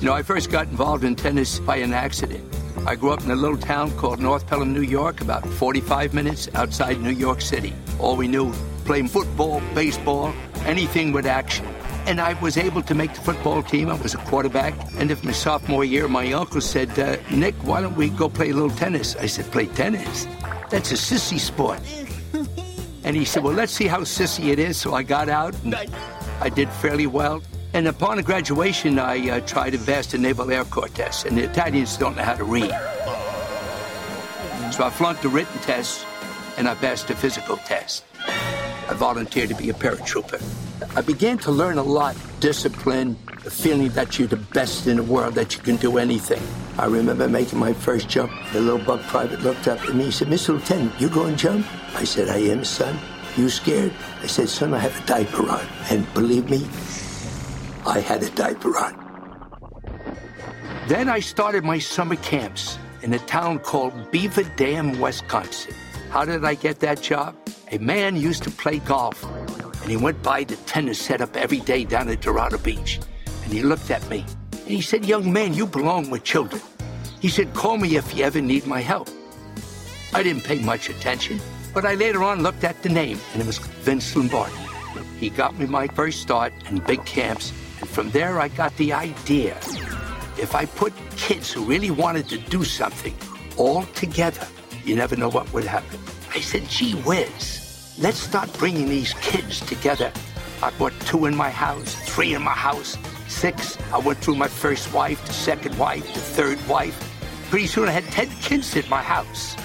You 0.00 0.06
know, 0.06 0.12
I 0.12 0.22
first 0.22 0.50
got 0.50 0.66
involved 0.68 1.04
in 1.04 1.14
tennis 1.14 1.60
by 1.60 1.76
an 1.76 1.92
accident. 1.92 2.44
I 2.86 2.96
grew 2.96 3.10
up 3.10 3.22
in 3.22 3.30
a 3.30 3.36
little 3.36 3.58
town 3.58 3.90
called 3.98 4.20
North 4.20 4.46
Pelham, 4.46 4.72
New 4.72 4.82
York, 4.82 5.20
about 5.20 5.46
45 5.46 6.14
minutes 6.14 6.48
outside 6.54 7.00
New 7.00 7.10
York 7.10 7.40
City. 7.40 7.74
All 7.98 8.16
we 8.16 8.26
knew, 8.26 8.52
playing 8.84 9.08
football, 9.08 9.60
baseball, 9.74 10.32
anything 10.64 11.12
with 11.12 11.26
action. 11.26 11.66
And 12.06 12.20
I 12.20 12.32
was 12.40 12.56
able 12.56 12.82
to 12.82 12.94
make 12.94 13.12
the 13.12 13.20
football 13.20 13.62
team. 13.62 13.90
I 13.90 13.94
was 14.00 14.14
a 14.14 14.18
quarterback. 14.18 14.74
And 14.96 15.10
if 15.10 15.22
my 15.22 15.32
sophomore 15.32 15.84
year, 15.84 16.08
my 16.08 16.32
uncle 16.32 16.62
said, 16.62 16.98
uh, 16.98 17.16
Nick, 17.30 17.54
why 17.56 17.82
don't 17.82 17.96
we 17.96 18.08
go 18.08 18.28
play 18.28 18.50
a 18.50 18.54
little 18.54 18.70
tennis? 18.70 19.14
I 19.16 19.26
said, 19.26 19.44
play 19.52 19.66
tennis? 19.66 20.26
That's 20.70 20.90
a 20.92 20.94
sissy 20.94 21.38
sport. 21.38 21.80
And 23.10 23.16
he 23.16 23.24
said, 23.24 23.42
Well, 23.42 23.54
let's 23.54 23.72
see 23.72 23.88
how 23.88 24.02
sissy 24.02 24.52
it 24.52 24.60
is. 24.60 24.76
So 24.76 24.94
I 24.94 25.02
got 25.02 25.28
out 25.28 25.56
and 25.64 25.74
I 26.40 26.48
did 26.48 26.68
fairly 26.70 27.08
well. 27.08 27.42
And 27.74 27.88
upon 27.88 28.22
graduation, 28.22 29.00
I 29.00 29.30
uh, 29.30 29.40
tried 29.40 29.74
advanced 29.74 30.16
naval 30.16 30.48
air 30.52 30.64
corps 30.64 30.86
test, 30.86 31.26
and 31.26 31.36
the 31.36 31.42
Italians 31.42 31.96
don't 31.96 32.14
know 32.14 32.22
how 32.22 32.36
to 32.36 32.44
read. 32.44 32.70
So 34.72 34.84
I 34.84 34.90
flunked 34.94 35.22
the 35.22 35.28
written 35.28 35.58
test, 35.62 36.06
and 36.56 36.68
I 36.68 36.76
passed 36.76 37.08
the 37.08 37.16
physical 37.16 37.56
test. 37.56 38.04
I 38.88 38.94
volunteered 38.94 39.48
to 39.48 39.56
be 39.56 39.70
a 39.70 39.74
paratrooper. 39.74 40.40
I 40.96 41.00
began 41.00 41.36
to 41.38 41.50
learn 41.50 41.78
a 41.78 41.82
lot 41.82 42.14
discipline, 42.38 43.16
the 43.42 43.50
feeling 43.50 43.88
that 43.88 44.20
you're 44.20 44.28
the 44.28 44.44
best 44.54 44.86
in 44.86 44.98
the 44.98 45.02
world, 45.02 45.34
that 45.34 45.56
you 45.56 45.62
can 45.62 45.74
do 45.78 45.98
anything. 45.98 46.42
I 46.78 46.86
remember 46.86 47.28
making 47.28 47.58
my 47.58 47.72
first 47.72 48.08
jump. 48.08 48.30
The 48.52 48.60
little 48.60 48.78
buck 48.78 49.02
private 49.08 49.40
looked 49.40 49.66
up 49.66 49.80
at 49.80 49.96
me. 49.96 50.04
and 50.04 50.14
said, 50.14 50.28
Mr. 50.28 50.50
Lieutenant, 50.54 51.00
you 51.00 51.08
going 51.08 51.34
to 51.34 51.36
jump? 51.36 51.66
I 51.94 52.04
said, 52.04 52.28
I 52.28 52.38
am, 52.38 52.64
son. 52.64 52.98
You 53.36 53.48
scared? 53.48 53.92
I 54.22 54.26
said, 54.26 54.48
son, 54.48 54.74
I 54.74 54.78
have 54.78 54.98
a 55.02 55.06
diaper 55.06 55.48
on. 55.48 55.66
And 55.90 56.12
believe 56.14 56.50
me, 56.50 56.66
I 57.86 58.00
had 58.00 58.22
a 58.22 58.30
diaper 58.30 58.76
on. 58.76 59.10
Then 60.88 61.08
I 61.08 61.20
started 61.20 61.64
my 61.64 61.78
summer 61.78 62.16
camps 62.16 62.78
in 63.02 63.12
a 63.14 63.18
town 63.20 63.60
called 63.60 64.10
Beaver 64.10 64.44
Dam, 64.56 65.00
Wisconsin. 65.00 65.74
How 66.10 66.24
did 66.24 66.44
I 66.44 66.54
get 66.54 66.80
that 66.80 67.00
job? 67.00 67.36
A 67.70 67.78
man 67.78 68.16
used 68.16 68.42
to 68.42 68.50
play 68.50 68.78
golf, 68.80 69.22
and 69.82 69.90
he 69.90 69.96
went 69.96 70.22
by 70.22 70.42
the 70.42 70.56
tennis 70.66 71.00
setup 71.00 71.36
every 71.36 71.60
day 71.60 71.84
down 71.84 72.08
at 72.08 72.20
Dorado 72.20 72.58
Beach. 72.58 72.98
And 73.44 73.52
he 73.52 73.62
looked 73.62 73.90
at 73.90 74.08
me, 74.10 74.26
and 74.52 74.68
he 74.68 74.80
said, 74.80 75.04
Young 75.04 75.32
man, 75.32 75.54
you 75.54 75.66
belong 75.66 76.10
with 76.10 76.24
children. 76.24 76.60
He 77.20 77.28
said, 77.28 77.54
Call 77.54 77.76
me 77.78 77.96
if 77.96 78.16
you 78.16 78.24
ever 78.24 78.40
need 78.40 78.66
my 78.66 78.80
help. 78.80 79.08
I 80.12 80.24
didn't 80.24 80.42
pay 80.42 80.58
much 80.58 80.88
attention. 80.88 81.40
But 81.72 81.84
I 81.84 81.94
later 81.94 82.24
on 82.24 82.42
looked 82.42 82.64
at 82.64 82.82
the 82.82 82.88
name, 82.88 83.18
and 83.32 83.40
it 83.40 83.46
was 83.46 83.58
Vince 83.58 84.16
Lombardi. 84.16 84.54
He 85.18 85.30
got 85.30 85.56
me 85.56 85.66
my 85.66 85.86
first 85.86 86.20
start 86.20 86.52
in 86.68 86.78
big 86.78 87.04
camps, 87.04 87.52
and 87.80 87.88
from 87.88 88.10
there 88.10 88.40
I 88.40 88.48
got 88.48 88.76
the 88.76 88.92
idea. 88.92 89.56
If 90.36 90.54
I 90.54 90.64
put 90.64 90.92
kids 91.16 91.52
who 91.52 91.64
really 91.64 91.90
wanted 91.90 92.28
to 92.30 92.38
do 92.38 92.64
something 92.64 93.14
all 93.56 93.84
together, 93.94 94.46
you 94.84 94.96
never 94.96 95.14
know 95.14 95.30
what 95.30 95.52
would 95.52 95.64
happen. 95.64 96.00
I 96.34 96.40
said, 96.40 96.68
gee 96.68 96.92
whiz, 96.92 97.94
let's 97.98 98.18
start 98.18 98.52
bringing 98.54 98.88
these 98.88 99.12
kids 99.14 99.60
together. 99.60 100.12
I 100.62 100.70
bought 100.70 100.98
two 101.06 101.26
in 101.26 101.36
my 101.36 101.50
house, 101.50 101.94
three 102.08 102.34
in 102.34 102.42
my 102.42 102.52
house, 102.52 102.98
six. 103.28 103.78
I 103.92 103.98
went 103.98 104.18
through 104.18 104.36
my 104.36 104.48
first 104.48 104.92
wife, 104.92 105.24
the 105.24 105.32
second 105.32 105.78
wife, 105.78 106.06
the 106.14 106.20
third 106.20 106.58
wife. 106.66 106.98
Pretty 107.48 107.66
soon 107.66 107.88
I 107.88 107.92
had 107.92 108.04
10 108.04 108.28
kids 108.42 108.74
in 108.74 108.88
my 108.88 109.02
house. 109.02 109.56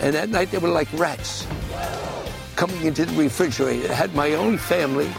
And 0.00 0.14
that 0.14 0.28
night 0.28 0.50
they 0.50 0.58
were 0.58 0.68
like 0.68 0.88
rats 0.94 1.46
coming 2.56 2.82
into 2.84 3.04
the 3.04 3.16
refrigerator. 3.16 3.90
I 3.90 3.94
had 3.94 4.14
my 4.14 4.32
own 4.32 4.58
family, 4.58 5.10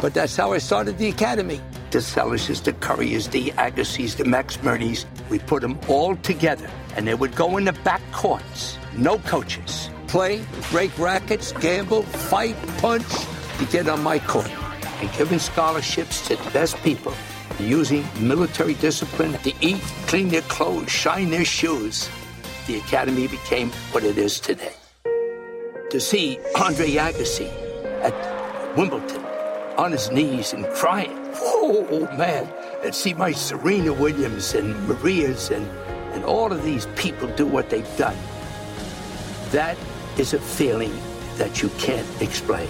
but 0.00 0.14
that's 0.14 0.36
how 0.36 0.52
I 0.52 0.58
started 0.58 0.98
the 0.98 1.08
academy. 1.08 1.60
The 1.90 2.00
Seles's, 2.00 2.62
the 2.62 2.72
Couriers, 2.72 3.28
the 3.28 3.52
Agassiz, 3.58 4.16
the 4.16 4.24
Max 4.24 4.56
Mirnyis, 4.58 5.04
we 5.28 5.38
put 5.38 5.60
them 5.60 5.78
all 5.88 6.16
together, 6.16 6.70
and 6.96 7.06
they 7.06 7.14
would 7.14 7.36
go 7.36 7.58
in 7.58 7.66
the 7.66 7.74
back 7.84 8.00
courts. 8.12 8.78
No 8.96 9.18
coaches. 9.18 9.90
Play, 10.06 10.42
break 10.70 10.96
rackets, 10.98 11.52
gamble, 11.52 12.02
fight, 12.02 12.56
punch 12.78 13.06
to 13.58 13.64
get 13.66 13.88
on 13.88 14.02
my 14.02 14.18
court. 14.18 14.50
And 15.00 15.12
giving 15.18 15.38
scholarships 15.38 16.26
to 16.28 16.36
the 16.36 16.50
best 16.50 16.76
people, 16.78 17.12
using 17.58 18.06
military 18.18 18.74
discipline 18.74 19.34
to 19.42 19.52
eat, 19.60 19.82
clean 20.06 20.28
their 20.28 20.42
clothes, 20.42 20.90
shine 20.90 21.30
their 21.30 21.44
shoes. 21.44 22.08
The 22.66 22.78
academy 22.78 23.26
became 23.26 23.70
what 23.90 24.04
it 24.04 24.18
is 24.18 24.38
today 24.38 24.72
to 25.90 26.00
see 26.00 26.38
Andre 26.58 26.90
Agassi 26.92 27.50
at 28.02 28.76
Wimbledon 28.76 29.22
on 29.76 29.92
his 29.92 30.10
knees 30.10 30.52
and 30.52 30.64
crying. 30.68 31.18
Oh, 31.36 32.08
man. 32.16 32.48
And 32.84 32.94
see 32.94 33.14
my 33.14 33.32
Serena 33.32 33.92
Williams 33.92 34.54
and 34.54 34.88
Maria's 34.88 35.50
and, 35.50 35.66
and 36.14 36.24
all 36.24 36.52
of 36.52 36.62
these 36.62 36.86
people 36.96 37.28
do 37.36 37.46
what 37.46 37.68
they've 37.68 37.96
done. 37.96 38.16
That 39.50 39.76
is 40.18 40.32
a 40.32 40.38
feeling 40.38 40.94
that 41.36 41.62
you 41.62 41.68
can't 41.78 42.08
explain. 42.22 42.68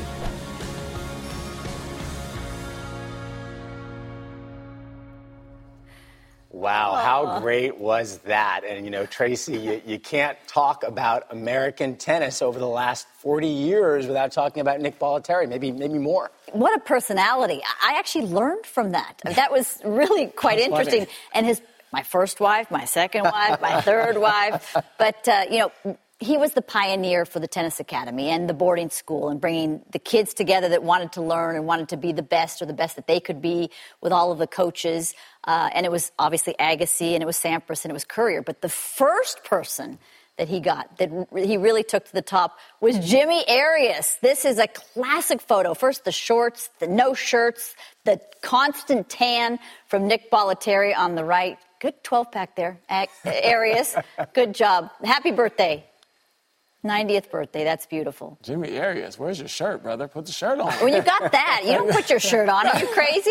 Wow, 6.62 6.95
how 6.95 7.40
great 7.40 7.76
was 7.76 8.19
that? 8.19 8.62
And 8.62 8.85
you 8.85 8.92
know, 8.92 9.04
Tracy, 9.04 9.59
you, 9.59 9.83
you 9.85 9.99
can't 9.99 10.38
talk 10.47 10.85
about 10.85 11.25
American 11.31 11.97
tennis 11.97 12.40
over 12.40 12.57
the 12.57 12.69
last 12.69 13.09
40 13.19 13.49
years 13.49 14.07
without 14.07 14.31
talking 14.31 14.61
about 14.61 14.81
Nick 14.81 15.00
Bollettieri, 15.00 15.49
maybe 15.49 15.73
maybe 15.73 15.99
more. 15.99 16.31
What 16.52 16.73
a 16.76 16.81
personality. 16.81 17.61
I 17.83 17.99
actually 17.99 18.26
learned 18.26 18.64
from 18.64 18.92
that. 18.92 19.21
That 19.25 19.50
was 19.50 19.81
really 19.85 20.28
quite 20.28 20.59
That's 20.59 20.69
interesting. 20.69 21.07
funny. 21.07 21.19
And 21.35 21.47
his 21.47 21.61
my 21.92 22.04
first 22.04 22.38
wife, 22.38 22.71
my 22.71 22.85
second 22.85 23.25
wife, 23.25 23.61
my 23.61 23.81
third 23.81 24.16
wife. 24.16 24.76
But 24.99 25.26
uh, 25.26 25.47
you 25.50 25.59
know, 25.59 25.97
he 26.23 26.37
was 26.37 26.52
the 26.52 26.62
pioneer 26.62 27.25
for 27.25 27.41
the 27.41 27.49
tennis 27.49 27.81
academy 27.81 28.31
and 28.31 28.49
the 28.49 28.55
boarding 28.55 28.91
school 28.91 29.29
and 29.29 29.41
bringing 29.41 29.83
the 29.91 29.99
kids 29.99 30.33
together 30.33 30.69
that 30.69 30.83
wanted 30.83 31.12
to 31.12 31.23
learn 31.23 31.57
and 31.57 31.67
wanted 31.67 31.88
to 31.88 31.97
be 31.97 32.12
the 32.12 32.23
best 32.23 32.62
or 32.62 32.67
the 32.67 32.73
best 32.73 32.97
that 32.97 33.07
they 33.07 33.21
could 33.21 33.43
be 33.43 33.71
with 34.00 34.12
all 34.12 34.31
of 34.31 34.38
the 34.38 34.47
coaches. 34.47 35.14
Uh, 35.45 35.69
and 35.75 35.85
it 35.85 35.91
was 35.91 36.12
obviously 36.19 36.55
Agassi 36.61 37.14
and 37.14 37.23
it 37.23 37.26
was 37.26 37.37
Sampras 37.37 37.85
and 37.85 37.91
it 37.91 37.95
was 37.95 38.05
Courier. 38.05 38.43
But 38.43 38.62
the 38.62 38.69
first 38.69 39.43
person 39.45 39.99
that 40.38 40.49
he 40.49 40.61
got 40.61 40.97
that 40.99 41.11
he 41.37 41.57
really 41.57 41.83
took 41.83 42.07
to 42.07 42.12
the 42.12 42.23
top 42.23 42.59
was 42.81 42.99
Jimmy 42.99 43.45
Arias. 43.49 44.17
This 44.23 44.45
is 44.45 44.59
a 44.59 44.67
classic 44.67 45.41
photo. 45.41 45.75
First, 45.75 46.05
the 46.05 46.12
shorts, 46.12 46.71
the 46.79 46.87
no 46.87 47.14
shirts, 47.14 47.75
the 48.05 48.21
constant 48.41 49.09
tan 49.09 49.59
from 49.88 50.07
Nick 50.07 50.31
Bollettieri 50.31 50.96
on 50.96 51.16
the 51.16 51.25
right. 51.25 51.59
Good 51.81 52.03
12 52.05 52.33
pack 52.33 52.57
there, 52.57 52.81
Arias. 53.27 53.96
Good 54.35 54.55
job. 54.55 54.90
Happy 55.03 55.33
birthday. 55.33 55.85
90th 56.85 57.31
birthday. 57.31 57.64
That's 57.64 57.87
beautiful. 57.87 58.38
Jimmy 58.42 58.79
Arias, 58.79 59.18
where's 59.18 59.38
your 59.38 59.49
shirt, 59.49 59.83
brother? 59.83 60.09
Put 60.09 60.27
the 60.27 60.33
shirt 60.33 60.59
on. 60.59 60.73
When 60.75 60.92
you 60.92 61.03
got 61.03 61.31
that, 61.31 61.62
you 61.64 61.73
don't 61.73 61.90
put 61.90 62.11
your 62.11 62.18
shirt 62.18 62.49
on. 62.49 62.66
Are 62.66 62.79
you 62.79 62.87
crazy? 62.88 63.31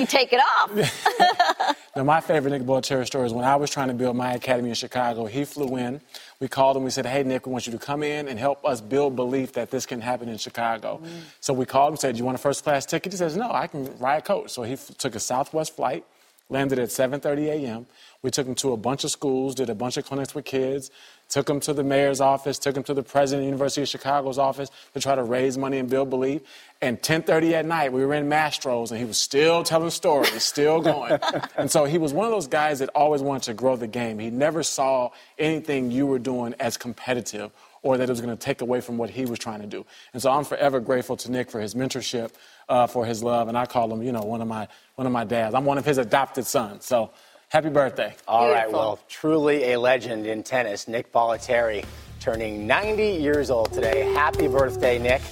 You 0.00 0.06
take 0.06 0.32
it 0.32 0.40
off. 0.40 1.74
Now, 1.96 2.04
my 2.04 2.20
favorite 2.20 2.52
Nick 2.52 2.62
Bollettieri 2.62 3.04
story 3.06 3.26
is 3.26 3.32
when 3.32 3.44
I 3.44 3.56
was 3.56 3.70
trying 3.70 3.88
to 3.88 3.94
build 3.94 4.14
my 4.14 4.34
academy 4.34 4.68
in 4.68 4.76
Chicago. 4.76 5.26
He 5.26 5.44
flew 5.44 5.76
in. 5.78 6.00
We 6.38 6.46
called 6.46 6.76
him. 6.76 6.84
We 6.84 6.90
said, 6.90 7.06
"Hey, 7.06 7.24
Nick, 7.24 7.44
we 7.44 7.50
want 7.50 7.66
you 7.66 7.72
to 7.72 7.78
come 7.78 8.04
in 8.04 8.28
and 8.28 8.38
help 8.38 8.64
us 8.64 8.80
build 8.80 9.16
belief 9.16 9.54
that 9.54 9.72
this 9.72 9.84
can 9.84 10.00
happen 10.00 10.28
in 10.28 10.38
Chicago." 10.38 11.00
Mm. 11.02 11.08
So 11.40 11.52
we 11.52 11.66
called 11.66 11.94
him. 11.94 11.96
Said, 11.96 12.14
Do 12.14 12.18
"You 12.20 12.24
want 12.24 12.36
a 12.36 12.40
first 12.40 12.62
class 12.62 12.86
ticket?" 12.86 13.10
He 13.12 13.18
says, 13.18 13.36
"No, 13.36 13.50
I 13.50 13.66
can 13.66 13.98
ride 13.98 14.24
coach." 14.24 14.50
So 14.52 14.62
he 14.62 14.74
f- 14.74 14.96
took 14.96 15.16
a 15.16 15.20
Southwest 15.20 15.74
flight, 15.74 16.04
landed 16.50 16.78
at 16.78 16.88
7:30 16.88 17.48
a.m. 17.48 17.86
We 18.22 18.30
took 18.30 18.46
him 18.46 18.54
to 18.56 18.72
a 18.72 18.76
bunch 18.76 19.04
of 19.04 19.10
schools, 19.10 19.54
did 19.54 19.70
a 19.70 19.74
bunch 19.74 19.96
of 19.96 20.04
clinics 20.04 20.34
with 20.34 20.44
kids, 20.44 20.90
took 21.28 21.48
him 21.48 21.60
to 21.60 21.72
the 21.72 21.84
mayor's 21.84 22.20
office, 22.20 22.58
took 22.58 22.76
him 22.76 22.82
to 22.84 22.94
the 22.94 23.02
president 23.02 23.42
of 23.42 23.44
the 23.44 23.48
University 23.48 23.82
of 23.82 23.88
Chicago's 23.88 24.38
office 24.38 24.70
to 24.94 25.00
try 25.00 25.14
to 25.14 25.22
raise 25.22 25.56
money 25.56 25.78
and 25.78 25.88
build 25.88 26.10
belief. 26.10 26.42
And 26.80 27.00
10:30 27.00 27.54
at 27.54 27.66
night, 27.66 27.92
we 27.92 28.04
were 28.04 28.14
in 28.14 28.28
Mastro's, 28.28 28.90
and 28.90 28.98
he 28.98 29.06
was 29.06 29.18
still 29.18 29.62
telling 29.62 29.90
stories, 29.90 30.42
still 30.42 30.80
going. 30.80 31.18
and 31.56 31.70
so 31.70 31.84
he 31.84 31.98
was 31.98 32.12
one 32.12 32.26
of 32.26 32.32
those 32.32 32.48
guys 32.48 32.78
that 32.80 32.88
always 32.94 33.22
wanted 33.22 33.42
to 33.44 33.54
grow 33.54 33.76
the 33.76 33.86
game. 33.86 34.18
He 34.18 34.30
never 34.30 34.62
saw 34.62 35.10
anything 35.38 35.90
you 35.90 36.06
were 36.06 36.18
doing 36.18 36.54
as 36.58 36.76
competitive 36.76 37.52
or 37.82 37.96
that 37.96 38.04
it 38.04 38.10
was 38.10 38.20
going 38.20 38.36
to 38.36 38.44
take 38.44 38.60
away 38.60 38.80
from 38.80 38.98
what 38.98 39.10
he 39.10 39.24
was 39.24 39.38
trying 39.38 39.60
to 39.60 39.66
do. 39.66 39.86
And 40.12 40.20
so 40.20 40.30
I'm 40.30 40.44
forever 40.44 40.80
grateful 40.80 41.16
to 41.18 41.30
Nick 41.30 41.50
for 41.50 41.60
his 41.60 41.74
mentorship, 41.74 42.32
uh, 42.68 42.86
for 42.86 43.04
his 43.06 43.22
love, 43.22 43.48
and 43.48 43.56
I 43.56 43.66
call 43.66 43.92
him, 43.92 44.02
you 44.02 44.12
know, 44.12 44.22
one 44.22 44.40
of 44.40 44.48
my 44.48 44.68
one 44.96 45.06
of 45.06 45.12
my 45.12 45.24
dads. 45.24 45.54
I'm 45.54 45.64
one 45.64 45.78
of 45.78 45.84
his 45.84 45.98
adopted 45.98 46.46
sons. 46.46 46.84
So 46.84 47.10
happy 47.48 47.70
birthday. 47.70 48.14
All 48.26 48.50
right, 48.50 48.70
well, 48.70 48.98
truly 49.08 49.72
a 49.72 49.80
legend 49.80 50.26
in 50.26 50.42
tennis, 50.42 50.88
Nick 50.88 51.12
Bollettieri, 51.12 51.84
turning 52.20 52.66
90 52.66 53.02
years 53.02 53.50
old 53.50 53.72
today. 53.72 54.12
Happy 54.12 54.48
birthday, 54.48 54.98
Nick, 54.98 55.22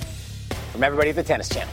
from 0.73 0.83
everybody 0.83 1.11
at 1.11 1.17
the 1.17 1.23
Tennis 1.23 1.49
Channel. 1.49 1.73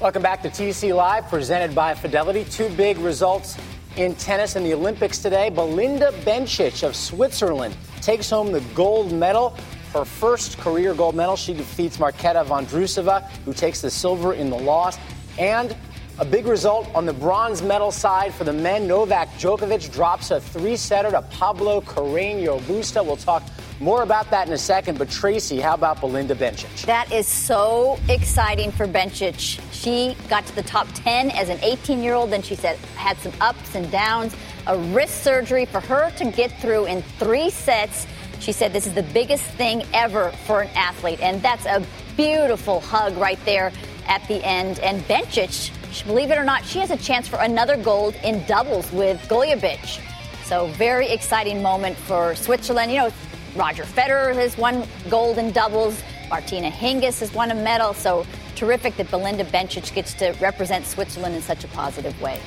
Welcome 0.00 0.22
back 0.22 0.40
to 0.42 0.48
TC 0.48 0.96
Live, 0.96 1.28
presented 1.28 1.74
by 1.74 1.94
Fidelity. 1.94 2.44
Two 2.44 2.70
big 2.70 2.96
results 2.98 3.58
in 3.96 4.14
tennis 4.14 4.56
in 4.56 4.64
the 4.64 4.72
Olympics 4.72 5.18
today. 5.18 5.50
Belinda 5.50 6.10
Bencic 6.24 6.82
of 6.82 6.96
Switzerland 6.96 7.76
takes 8.00 8.30
home 8.30 8.52
the 8.52 8.60
gold 8.74 9.12
medal. 9.12 9.56
Her 9.92 10.04
first 10.04 10.58
career 10.58 10.94
gold 10.94 11.14
medal. 11.14 11.36
She 11.36 11.54
defeats 11.54 11.96
Marketa 11.96 12.44
Vondrusova, 12.44 13.28
who 13.44 13.52
takes 13.52 13.80
the 13.80 13.90
silver 13.90 14.34
in 14.34 14.50
the 14.50 14.58
loss. 14.58 14.98
And 15.38 15.76
a 16.18 16.24
big 16.24 16.46
result 16.46 16.86
on 16.94 17.06
the 17.06 17.14
bronze 17.14 17.62
medal 17.62 17.90
side 17.90 18.34
for 18.34 18.44
the 18.44 18.52
men. 18.52 18.86
Novak 18.86 19.28
Djokovic 19.38 19.90
drops 19.90 20.30
a 20.30 20.38
three-setter 20.38 21.10
to 21.10 21.22
Pablo 21.22 21.80
Carreño 21.80 22.60
Busta. 22.60 23.04
We'll 23.04 23.16
talk 23.16 23.42
more 23.80 24.02
about 24.02 24.30
that 24.30 24.46
in 24.46 24.52
a 24.52 24.58
second. 24.58 24.98
But 24.98 25.08
Tracy, 25.08 25.60
how 25.60 25.74
about 25.74 26.00
Belinda 26.00 26.34
Bencic? 26.34 26.84
That 26.84 27.10
is 27.10 27.26
so 27.26 27.98
exciting 28.08 28.70
for 28.70 28.86
Bencic. 28.86 29.60
She 29.72 30.14
got 30.28 30.44
to 30.46 30.54
the 30.54 30.62
top 30.62 30.86
10 30.92 31.30
as 31.30 31.48
an 31.48 31.58
18 31.62 32.02
year 32.02 32.14
old, 32.14 32.30
then 32.30 32.42
she 32.42 32.54
said 32.54 32.76
had 32.96 33.16
some 33.18 33.32
ups 33.40 33.74
and 33.74 33.90
downs, 33.90 34.36
a 34.66 34.78
wrist 34.78 35.22
surgery 35.22 35.64
for 35.64 35.80
her 35.80 36.10
to 36.12 36.30
get 36.30 36.50
through 36.60 36.86
in 36.86 37.02
three 37.18 37.50
sets. 37.50 38.06
She 38.40 38.52
said 38.52 38.72
this 38.72 38.86
is 38.86 38.94
the 38.94 39.02
biggest 39.02 39.44
thing 39.44 39.84
ever 39.92 40.30
for 40.46 40.62
an 40.62 40.70
athlete, 40.74 41.20
and 41.20 41.42
that's 41.42 41.66
a 41.66 41.84
beautiful 42.16 42.80
hug 42.80 43.16
right 43.16 43.38
there 43.44 43.72
at 44.06 44.26
the 44.28 44.44
end. 44.44 44.78
And 44.80 45.02
Bencic, 45.02 45.70
believe 46.06 46.30
it 46.30 46.38
or 46.38 46.44
not, 46.44 46.64
she 46.64 46.78
has 46.78 46.90
a 46.90 46.96
chance 46.96 47.28
for 47.28 47.38
another 47.38 47.76
gold 47.76 48.14
in 48.24 48.44
doubles 48.46 48.90
with 48.92 49.20
Golubic. 49.28 50.00
So 50.44 50.66
very 50.68 51.08
exciting 51.08 51.62
moment 51.62 51.96
for 51.96 52.34
Switzerland. 52.34 52.90
You 52.90 52.98
know, 52.98 53.10
Roger 53.54 53.84
Federer 53.84 54.34
has 54.34 54.56
won 54.58 54.86
gold 55.08 55.38
in 55.38 55.52
doubles. 55.52 56.02
Martina 56.28 56.70
Hingis 56.70 57.20
has 57.20 57.32
won 57.34 57.50
a 57.50 57.54
medal. 57.54 57.94
So 57.94 58.26
terrific 58.56 58.96
that 58.96 59.10
Belinda 59.10 59.44
Bencic 59.44 59.94
gets 59.94 60.14
to 60.14 60.32
represent 60.40 60.86
Switzerland 60.86 61.34
in 61.34 61.42
such 61.42 61.64
a 61.64 61.68
positive 61.68 62.20
way. 62.20 62.40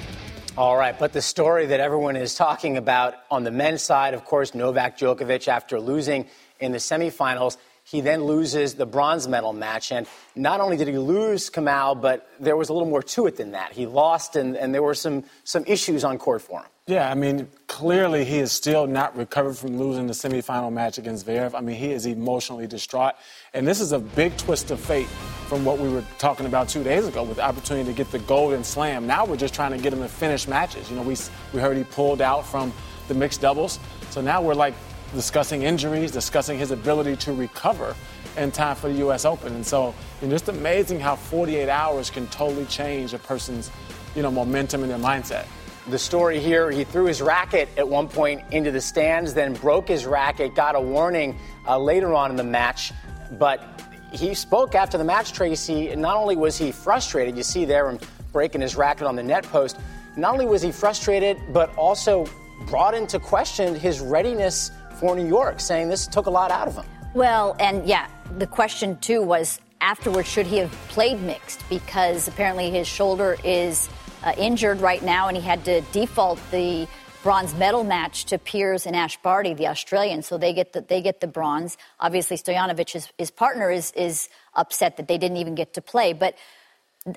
All 0.55 0.77
right, 0.77 0.97
but 0.99 1.13
the 1.13 1.21
story 1.21 1.65
that 1.65 1.79
everyone 1.79 2.15
is 2.15 2.35
talking 2.35 2.77
about 2.77 3.15
on 3.31 3.43
the 3.43 3.49
men's 3.49 3.81
side, 3.81 4.13
of 4.13 4.23
course, 4.23 4.53
Novak 4.53 4.99
Djokovic, 4.99 5.47
after 5.47 5.79
losing 5.79 6.27
in 6.59 6.71
the 6.71 6.77
semifinals, 6.77 7.57
He 7.85 8.01
then 8.01 8.23
loses 8.23 8.75
the 8.75 8.85
bronze 8.85 9.27
medal 9.27 9.51
match. 9.51 9.91
And 9.91 10.07
not 10.35 10.61
only 10.61 10.77
did 10.77 10.87
he 10.87 10.97
lose 10.97 11.49
Kamau, 11.49 11.99
but 11.99 12.29
there 12.39 12.55
was 12.55 12.69
a 12.69 12.73
little 12.73 12.87
more 12.87 13.03
to 13.03 13.27
it 13.27 13.35
than 13.35 13.51
that. 13.51 13.73
He 13.73 13.85
lost, 13.85 14.35
and, 14.35 14.55
and 14.55 14.73
there 14.73 14.83
were 14.83 14.93
some, 14.93 15.25
some 15.43 15.65
issues 15.67 16.03
on 16.03 16.17
court 16.17 16.41
for 16.41 16.59
him. 16.59 16.67
Yeah, 16.87 17.09
I 17.09 17.15
mean, 17.15 17.47
clearly 17.67 18.25
he 18.25 18.39
is 18.39 18.51
still 18.51 18.87
not 18.87 19.15
recovered 19.15 19.57
from 19.57 19.77
losing 19.77 20.07
the 20.07 20.13
semifinal 20.13 20.71
match 20.71 20.97
against 20.97 21.25
Zverev. 21.25 21.55
I 21.55 21.61
mean, 21.61 21.77
he 21.77 21.91
is 21.91 22.05
emotionally 22.05 22.67
distraught. 22.67 23.15
And 23.55 23.67
this 23.67 23.79
is 23.79 23.91
a 23.91 23.99
big 23.99 24.35
twist 24.35 24.71
of 24.71 24.79
fate 24.79 25.05
from 25.47 25.63
what 25.63 25.77
we 25.77 25.87
were 25.87 26.03
talking 26.17 26.47
about 26.47 26.67
two 26.67 26.83
days 26.83 27.05
ago 27.05 27.21
with 27.21 27.37
the 27.37 27.43
opportunity 27.43 27.85
to 27.85 27.95
get 27.95 28.09
the 28.11 28.17
golden 28.17 28.63
slam. 28.63 29.05
Now 29.05 29.25
we're 29.25 29.37
just 29.37 29.53
trying 29.53 29.69
to 29.73 29.77
get 29.77 29.93
him 29.93 29.99
to 29.99 30.07
finish 30.07 30.47
matches. 30.47 30.89
You 30.89 30.95
know, 30.95 31.03
we, 31.03 31.15
we 31.53 31.59
heard 31.59 31.77
he 31.77 31.83
pulled 31.83 32.19
out 32.19 32.47
from 32.47 32.73
the 33.07 33.13
mixed 33.13 33.41
doubles. 33.41 33.77
So 34.09 34.21
now 34.21 34.41
we're 34.41 34.55
like 34.55 34.73
discussing 35.13 35.61
injuries, 35.61 36.09
discussing 36.09 36.57
his 36.57 36.71
ability 36.71 37.15
to 37.17 37.33
recover 37.33 37.95
in 38.37 38.49
time 38.49 38.75
for 38.75 38.87
the 38.87 38.95
U.S. 38.95 39.23
Open. 39.23 39.53
And 39.53 39.63
so 39.63 39.93
it's 40.19 40.31
just 40.31 40.49
amazing 40.49 40.99
how 40.99 41.15
48 41.15 41.69
hours 41.69 42.09
can 42.09 42.25
totally 42.29 42.65
change 42.65 43.13
a 43.13 43.19
person's, 43.19 43.69
you 44.15 44.23
know, 44.23 44.31
momentum 44.31 44.81
and 44.81 44.89
their 44.89 44.97
mindset. 44.97 45.45
The 45.89 45.99
story 45.99 46.39
here, 46.39 46.71
he 46.71 46.85
threw 46.85 47.05
his 47.05 47.21
racket 47.21 47.69
at 47.77 47.87
one 47.87 48.07
point 48.07 48.41
into 48.51 48.71
the 48.71 48.81
stands, 48.81 49.35
then 49.35 49.53
broke 49.53 49.89
his 49.89 50.07
racket, 50.07 50.55
got 50.55 50.75
a 50.75 50.81
warning 50.81 51.37
uh, 51.67 51.77
later 51.77 52.15
on 52.15 52.31
in 52.31 52.35
the 52.35 52.43
match. 52.43 52.91
But 53.37 53.63
he 54.11 54.33
spoke 54.33 54.75
after 54.75 54.97
the 54.97 55.03
match, 55.03 55.33
Tracy. 55.33 55.95
Not 55.95 56.15
only 56.17 56.35
was 56.35 56.57
he 56.57 56.71
frustrated, 56.71 57.35
you 57.35 57.43
see 57.43 57.65
there 57.65 57.89
him 57.89 57.99
breaking 58.31 58.61
his 58.61 58.75
racket 58.75 59.07
on 59.07 59.15
the 59.15 59.23
net 59.23 59.43
post, 59.43 59.77
not 60.15 60.33
only 60.33 60.45
was 60.45 60.61
he 60.61 60.71
frustrated, 60.71 61.37
but 61.51 61.75
also 61.77 62.25
brought 62.67 62.93
into 62.93 63.19
question 63.19 63.75
his 63.75 63.99
readiness 63.99 64.71
for 64.99 65.15
New 65.15 65.27
York, 65.27 65.59
saying 65.59 65.89
this 65.89 66.07
took 66.07 66.27
a 66.27 66.29
lot 66.29 66.51
out 66.51 66.67
of 66.67 66.75
him. 66.75 66.85
Well, 67.13 67.55
and 67.59 67.85
yeah, 67.85 68.07
the 68.37 68.47
question 68.47 68.97
too 68.97 69.21
was 69.21 69.59
afterwards 69.81 70.27
should 70.27 70.47
he 70.47 70.57
have 70.57 70.71
played 70.89 71.21
mixed 71.21 71.67
because 71.69 72.27
apparently 72.27 72.69
his 72.69 72.87
shoulder 72.87 73.37
is 73.43 73.89
uh, 74.23 74.33
injured 74.37 74.81
right 74.81 75.03
now 75.03 75.27
and 75.27 75.35
he 75.35 75.43
had 75.43 75.63
to 75.65 75.81
default 75.91 76.39
the 76.51 76.87
bronze 77.23 77.55
medal 77.55 77.83
match 77.83 78.25
to 78.25 78.37
Peers 78.37 78.85
and 78.85 78.95
Ash 78.95 79.17
Barty, 79.21 79.53
the 79.53 79.67
Australian. 79.67 80.21
So 80.21 80.37
they 80.37 80.53
get 80.53 80.73
the, 80.73 80.81
they 80.81 81.01
get 81.01 81.21
the 81.21 81.27
bronze. 81.27 81.77
Obviously, 81.99 82.37
Stojanovic, 82.37 83.09
his, 83.17 83.31
partner, 83.31 83.71
is, 83.71 83.91
is 83.93 84.29
upset 84.53 84.97
that 84.97 85.07
they 85.07 85.17
didn't 85.17 85.37
even 85.37 85.55
get 85.55 85.73
to 85.73 85.81
play. 85.81 86.13
But 86.13 86.35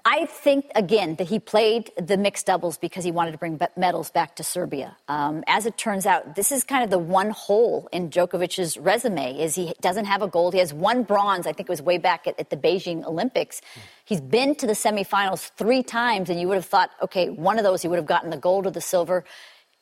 I 0.04 0.26
think 0.26 0.70
again 0.74 1.14
that 1.16 1.28
he 1.28 1.38
played 1.38 1.92
the 1.96 2.16
mixed 2.16 2.46
doubles 2.46 2.76
because 2.76 3.04
he 3.04 3.12
wanted 3.12 3.32
to 3.32 3.38
bring 3.38 3.60
medals 3.76 4.10
back 4.10 4.34
to 4.36 4.42
Serbia. 4.42 4.96
Um, 5.06 5.44
as 5.46 5.64
it 5.64 5.78
turns 5.78 6.06
out, 6.06 6.34
this 6.34 6.50
is 6.50 6.64
kind 6.64 6.82
of 6.82 6.90
the 6.90 6.98
one 6.98 7.30
hole 7.30 7.88
in 7.92 8.10
Djokovic's 8.10 8.76
resume: 8.78 9.38
is 9.40 9.54
he 9.54 9.74
doesn't 9.80 10.06
have 10.06 10.22
a 10.22 10.28
gold. 10.28 10.54
He 10.54 10.58
has 10.58 10.74
one 10.74 11.04
bronze. 11.04 11.46
I 11.46 11.52
think 11.52 11.68
it 11.68 11.72
was 11.72 11.82
way 11.82 11.98
back 11.98 12.26
at, 12.26 12.38
at 12.40 12.50
the 12.50 12.56
Beijing 12.56 13.04
Olympics. 13.04 13.60
He's 14.04 14.20
been 14.20 14.56
to 14.56 14.66
the 14.66 14.72
semifinals 14.72 15.52
three 15.56 15.84
times, 15.84 16.30
and 16.30 16.40
you 16.40 16.48
would 16.48 16.56
have 16.56 16.66
thought, 16.66 16.90
okay, 17.02 17.30
one 17.30 17.56
of 17.56 17.64
those 17.64 17.82
he 17.82 17.86
would 17.86 17.96
have 17.98 18.06
gotten 18.06 18.30
the 18.30 18.36
gold 18.36 18.66
or 18.66 18.72
the 18.72 18.80
silver 18.80 19.24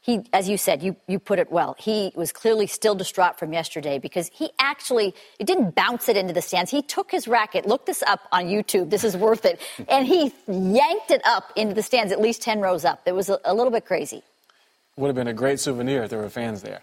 he, 0.04 0.20
as 0.34 0.50
you 0.50 0.58
said, 0.58 0.82
you, 0.82 0.96
you 1.08 1.18
put 1.18 1.38
it 1.38 1.50
well. 1.50 1.76
He 1.78 2.12
was 2.14 2.30
clearly 2.30 2.66
still 2.66 2.94
distraught 2.94 3.38
from 3.38 3.54
yesterday 3.54 3.98
because 3.98 4.30
he 4.34 4.50
actually, 4.58 5.14
it 5.38 5.46
didn't 5.46 5.74
bounce 5.74 6.10
it 6.10 6.16
into 6.18 6.34
the 6.34 6.42
stands. 6.42 6.70
He 6.70 6.82
took 6.82 7.10
his 7.10 7.26
racket, 7.26 7.64
look 7.64 7.86
this 7.86 8.02
up 8.02 8.20
on 8.30 8.44
YouTube, 8.44 8.90
this 8.90 9.02
is 9.02 9.16
worth 9.16 9.46
it, 9.46 9.62
and 9.88 10.06
he 10.06 10.30
yanked 10.46 11.10
it 11.10 11.22
up 11.24 11.54
into 11.56 11.72
the 11.72 11.82
stands, 11.82 12.12
at 12.12 12.20
least 12.20 12.42
10 12.42 12.60
rows 12.60 12.84
up. 12.84 13.00
It 13.06 13.12
was 13.12 13.30
a, 13.30 13.40
a 13.46 13.54
little 13.54 13.72
bit 13.72 13.86
crazy. 13.86 14.22
Would 14.98 15.06
have 15.06 15.16
been 15.16 15.26
a 15.26 15.32
great 15.32 15.58
souvenir 15.58 16.02
if 16.02 16.10
there 16.10 16.18
were 16.18 16.28
fans 16.28 16.60
there. 16.60 16.82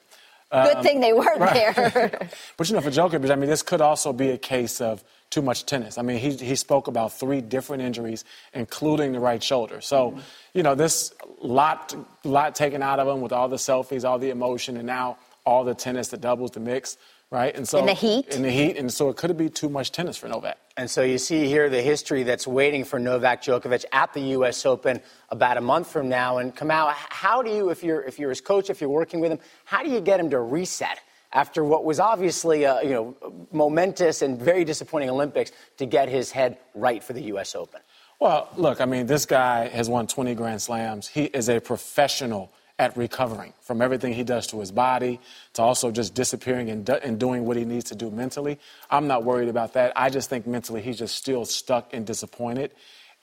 Good 0.52 0.78
um, 0.78 0.84
thing 0.84 1.00
they 1.00 1.14
weren't 1.14 1.40
right. 1.40 1.76
there. 1.76 2.30
but 2.58 2.70
you 2.70 2.76
know, 2.76 2.82
for 2.82 2.92
Djokovic, 2.92 3.32
I 3.32 3.36
mean, 3.36 3.50
this 3.50 3.64
could 3.64 3.80
also 3.80 4.12
be 4.12 4.32
a 4.32 4.38
case 4.38 4.82
of 4.82 5.02
too 5.30 5.42
much 5.42 5.66
tennis. 5.66 5.98
I 5.98 6.02
mean, 6.02 6.18
he, 6.18 6.32
he 6.32 6.56
spoke 6.56 6.88
about 6.88 7.14
three 7.14 7.40
different 7.40 7.84
injuries, 7.84 8.26
including 8.54 9.14
the 9.14 9.22
right 9.22 9.42
shoulder. 9.42 9.80
So, 9.80 10.12
mm-hmm. 10.12 10.20
you 10.54 10.64
know, 10.64 10.76
this 10.76 11.14
lot, 11.42 11.96
lot 12.26 12.54
taken 12.54 12.84
out 12.84 13.00
of 13.00 13.08
him 13.08 13.22
with 13.22 13.32
all 13.32 13.48
the 13.48 13.56
selfies, 13.56 14.04
all 14.04 14.20
the 14.20 14.30
emotion, 14.30 14.76
and 14.76 14.86
now 14.86 15.18
all 15.46 15.64
the 15.64 15.74
tennis, 15.74 16.10
the 16.10 16.18
doubles, 16.18 16.52
the 16.52 16.60
mix, 16.60 16.98
right? 17.32 17.56
And 17.56 17.68
so 17.68 17.80
in 17.80 17.88
the 17.88 17.94
heat, 17.94 18.28
in 18.28 18.44
the 18.44 18.52
heat, 18.52 18.78
and 18.78 18.94
so 18.94 19.10
it 19.10 19.18
could 19.18 19.36
be 19.36 19.50
too 19.50 19.70
much 19.70 19.92
tennis 19.92 20.18
for 20.18 20.28
Novak. 20.28 20.58
And 20.78 20.90
so 20.90 21.02
you 21.02 21.18
see 21.18 21.48
here 21.48 21.70
the 21.70 21.82
history 21.82 22.24
that's 22.24 22.46
waiting 22.46 22.84
for 22.84 23.00
Novak 23.00 23.42
Djokovic 23.42 23.86
at 23.92 24.14
the 24.14 24.22
U.S. 24.36 24.66
Open 24.66 25.02
about 25.30 25.58
a 25.58 25.62
month 25.62 25.90
from 25.90 26.10
now. 26.10 26.38
And 26.38 26.56
Kamau, 26.56 26.94
how 26.94 27.42
do 27.42 27.50
you, 27.50 27.70
if 27.70 27.84
you're 27.84 28.04
if 28.04 28.20
you're 28.20 28.30
his 28.30 28.42
coach, 28.42 28.70
if 28.70 28.82
you're 28.82 28.90
working 28.90 29.20
with 29.20 29.32
him, 29.32 29.40
how 29.66 29.82
do 29.82 29.90
you 29.90 30.02
get 30.02 30.20
him 30.20 30.30
to 30.30 30.40
reset? 30.40 31.00
after 31.34 31.64
what 31.64 31.86
was 31.86 32.00
obviously 32.00 32.64
a 32.64 32.84
you 32.84 32.90
know 32.90 33.16
momentous 33.52 34.22
and 34.22 34.42
very 34.42 34.66
disappointing 34.66 35.10
Olympics 35.10 35.52
to 35.78 35.86
get 35.86 36.10
his 36.10 36.32
head 36.32 36.58
right 36.76 37.04
for 37.04 37.14
the 37.14 37.24
U.S. 37.24 37.56
Open? 37.56 37.80
Well, 38.20 38.50
look, 38.56 38.82
I 38.82 38.86
mean, 38.86 39.08
this 39.08 39.26
guy 39.26 39.68
has 39.70 39.90
won 39.90 40.06
20 40.06 40.36
Grand 40.36 40.62
Slams. 40.62 41.08
He 41.08 41.24
is 41.24 41.50
a 41.50 41.60
professional 41.60 42.54
at 42.82 42.98
recovering 42.98 43.54
from 43.62 43.80
everything 43.80 44.12
he 44.12 44.24
does 44.24 44.48
to 44.48 44.60
his 44.60 44.72
body 44.72 45.20
to 45.54 45.62
also 45.62 45.92
just 45.92 46.16
disappearing 46.16 46.72
and, 46.72 46.84
do- 46.84 46.94
and 46.94 47.20
doing 47.20 47.46
what 47.46 47.56
he 47.56 47.64
needs 47.64 47.86
to 47.86 47.96
do 47.96 48.10
mentally. 48.10 48.58
I'm 48.90 49.06
not 49.06 49.24
worried 49.24 49.50
about 49.50 49.74
that. 49.74 49.94
I 49.96 50.10
just 50.10 50.32
think 50.32 50.48
mentally 50.48 50.82
he's 50.82 50.98
just 50.98 51.16
still 51.16 51.46
stuck 51.46 51.94
and 51.94 52.08
disappointed 52.08 52.72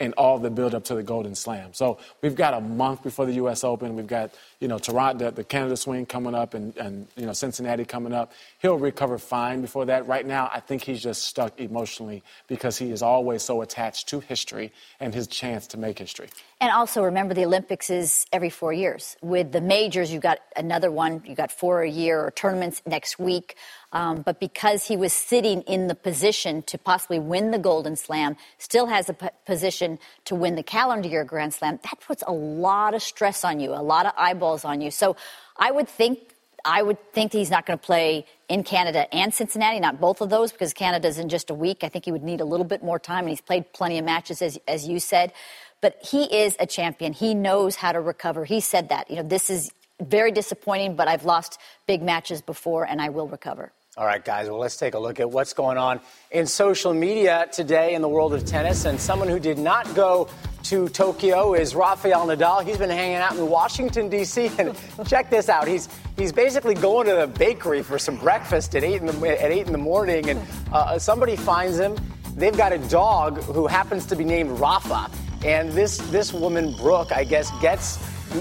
in 0.01 0.13
all 0.13 0.39
the 0.39 0.51
build 0.51 0.75
up 0.75 0.85
to 0.85 0.95
the 0.95 1.03
Golden 1.03 1.35
Slam. 1.35 1.73
So 1.73 1.99
we've 2.23 2.37
got 2.37 2.55
a 2.55 2.61
month 2.61 3.03
before 3.03 3.27
the 3.27 3.35
U.S. 3.35 3.65
Open. 3.65 3.97
We've 3.97 4.07
got 4.07 4.31
you 4.61 4.67
know, 4.67 4.79
Toronto, 4.79 5.31
the, 5.31 5.45
Canada 5.45 5.77
swing 5.77 6.05
coming 6.05 6.35
up 6.35 6.55
and, 6.55 6.77
and, 6.77 7.07
you 7.17 7.27
know, 7.27 7.33
Cincinnati 7.33 7.85
coming 7.85 8.13
up. 8.13 8.33
He'll 8.59 8.79
recover 8.79 9.17
fine 9.19 9.61
before 9.61 9.85
that. 9.87 10.09
Right 10.09 10.27
now, 10.27 10.51
I 10.53 10.59
think 10.61 10.83
he's 10.83 11.01
just 11.01 11.25
stuck 11.25 11.61
emotionally 11.61 12.25
because 12.49 12.77
he 12.77 12.91
is 12.91 13.01
always 13.01 13.43
so 13.43 13.63
attached 13.63 14.09
to 14.09 14.21
history 14.21 14.73
and 14.99 15.15
his 15.15 15.29
chance 15.29 15.69
to 15.69 15.79
make 15.79 15.99
history. 15.99 16.29
And 16.61 16.73
also 16.73 17.05
remember 17.05 17.35
the 17.35 17.45
Olympics 17.45 17.89
is 17.89 18.27
every 18.33 18.51
four 18.51 18.73
years. 18.73 19.17
With 19.23 19.53
the 19.53 19.61
majors, 19.61 20.13
you've 20.13 20.23
got 20.23 20.41
another 20.57 20.91
one, 20.91 21.23
you've 21.25 21.37
got 21.37 21.53
four 21.53 21.83
a 21.83 21.91
year 21.91 22.21
or 22.21 22.33
tournaments 22.33 22.83
next 22.85 23.19
week. 23.19 23.57
Um, 23.93 24.23
but 24.23 24.39
because 24.39 24.87
he 24.87 24.97
was 24.97 25.13
sitting 25.13 25.63
in 25.63 25.87
the 25.89 25.95
position 25.95 26.63
to 26.65 26.79
possibly 26.79 27.19
win 27.19 27.51
the 27.53 27.59
Golden 27.59 27.97
Slam, 27.97 28.37
still 28.59 28.87
has 28.87 29.09
a 29.09 29.15
p- 29.15 29.29
position 29.47 29.99
to 30.27 30.35
win 30.35 30.57
the 30.57 30.63
calendar 30.63 31.09
year 31.09 31.25
Grand 31.25 31.55
Slam, 31.55 31.81
that 31.85 32.01
puts 32.01 32.23
a 32.27 32.33
lot 32.33 32.95
of 32.95 33.03
stress 33.03 33.45
on 33.45 33.61
you, 33.61 33.73
a 33.73 33.83
lot 33.83 34.07
of 34.07 34.13
eyeballs 34.17 34.65
on 34.65 34.81
you. 34.83 34.91
So 34.91 35.17
I 35.57 35.71
would 35.71 35.89
think 35.89 36.35
I 36.65 36.83
would 36.83 36.99
think 37.13 37.33
he's 37.33 37.51
not 37.51 37.67
going 37.67 37.79
to 37.79 37.85
play 37.85 38.27
in 38.49 38.63
Canada 38.65 39.13
and 39.15 39.33
Cincinnati, 39.33 39.81
not 39.81 40.01
both 40.01 40.21
of 40.21 40.29
those, 40.29 40.53
because 40.53 40.75
Canada's 40.75 41.19
in 41.19 41.29
just 41.29 41.51
a 41.51 41.55
week. 41.55 41.85
I 41.85 41.89
think 41.89 42.05
he 42.05 42.13
would 42.13 42.25
need 42.25 42.41
a 42.41 42.45
little 42.45 42.67
bit 42.67 42.83
more 42.83 42.99
time, 42.99 43.21
and 43.21 43.31
he's 43.31 43.41
played 43.41 43.73
plenty 43.73 43.99
of 43.99 44.05
matches, 44.05 44.43
as, 44.43 44.59
as 44.69 44.87
you 44.87 45.01
said. 45.01 45.33
But 45.81 45.99
he 46.03 46.25
is 46.25 46.57
a 46.61 46.67
champion. 46.67 47.13
He 47.15 47.35
knows 47.35 47.77
how 47.77 47.93
to 47.93 48.01
recover. 48.01 48.45
He 48.45 48.61
said 48.61 48.91
that. 48.91 49.09
You 49.11 49.17
know, 49.17 49.23
this 49.23 49.49
is 49.49 49.71
very 50.03 50.33
disappointing, 50.33 50.97
but 50.97 51.09
I've 51.09 51.25
lost 51.25 51.59
big 51.87 52.03
matches 52.03 52.43
before, 52.43 52.85
and 52.85 53.01
I 53.01 53.09
will 53.11 53.29
recover. 53.29 53.73
All 53.99 54.07
right, 54.07 54.25
guys, 54.25 54.49
well, 54.49 54.61
let's 54.61 54.77
take 54.77 54.95
a 54.95 54.99
look 55.01 55.19
at 55.19 55.29
what's 55.29 55.55
going 55.55 55.77
on 55.77 55.99
in 56.31 56.47
social 56.47 56.95
media 56.95 57.49
today 57.51 57.95
in 57.95 58.01
the 58.01 58.09
world 58.09 58.33
of 58.33 58.47
tennis. 58.47 58.85
And 58.85 59.01
someone 59.01 59.27
who 59.27 59.41
did 59.41 59.59
not 59.59 59.93
go 59.97 60.29
to 60.63 60.89
Tokyo 60.89 61.55
is 61.55 61.75
Rafael 61.75 62.25
Nadal. 62.25 62.63
He's 62.63 62.77
been 62.77 62.91
hanging 62.91 63.17
out 63.17 63.35
in 63.35 63.49
Washington, 63.49 64.09
D.C. 64.09 64.53
And 64.57 64.77
check 65.09 65.31
this 65.31 65.49
out. 65.49 65.67
He's, 65.67 65.89
he's 66.17 66.31
basically 66.31 66.77
going 66.77 67.09
to 67.09 67.17
the 67.17 67.27
bakery 67.27 67.83
for 67.83 67.99
some 67.99 68.17
breakfast 68.19 68.77
at 68.77 68.85
8 68.85 69.01
in 69.01 69.07
the, 69.07 69.43
at 69.43 69.51
8 69.51 69.67
in 69.67 69.73
the 69.73 69.79
morning. 69.79 70.31
And 70.31 70.41
uh, 70.73 70.97
somebody 71.01 71.35
finds 71.35 71.77
him. 71.77 71.97
They've 72.37 72.57
got 72.57 72.73
a 72.73 72.79
dog 72.79 73.43
who 73.43 73.67
happens 73.67 74.07
to 74.07 74.15
be 74.15 74.23
named 74.23 74.61
Rafa. 74.61 75.11
And 75.45 75.73
this, 75.73 75.97
this 76.13 76.33
woman, 76.33 76.73
Brooke, 76.77 77.11
I 77.11 77.25
guess, 77.25 77.51
gets 77.61 77.99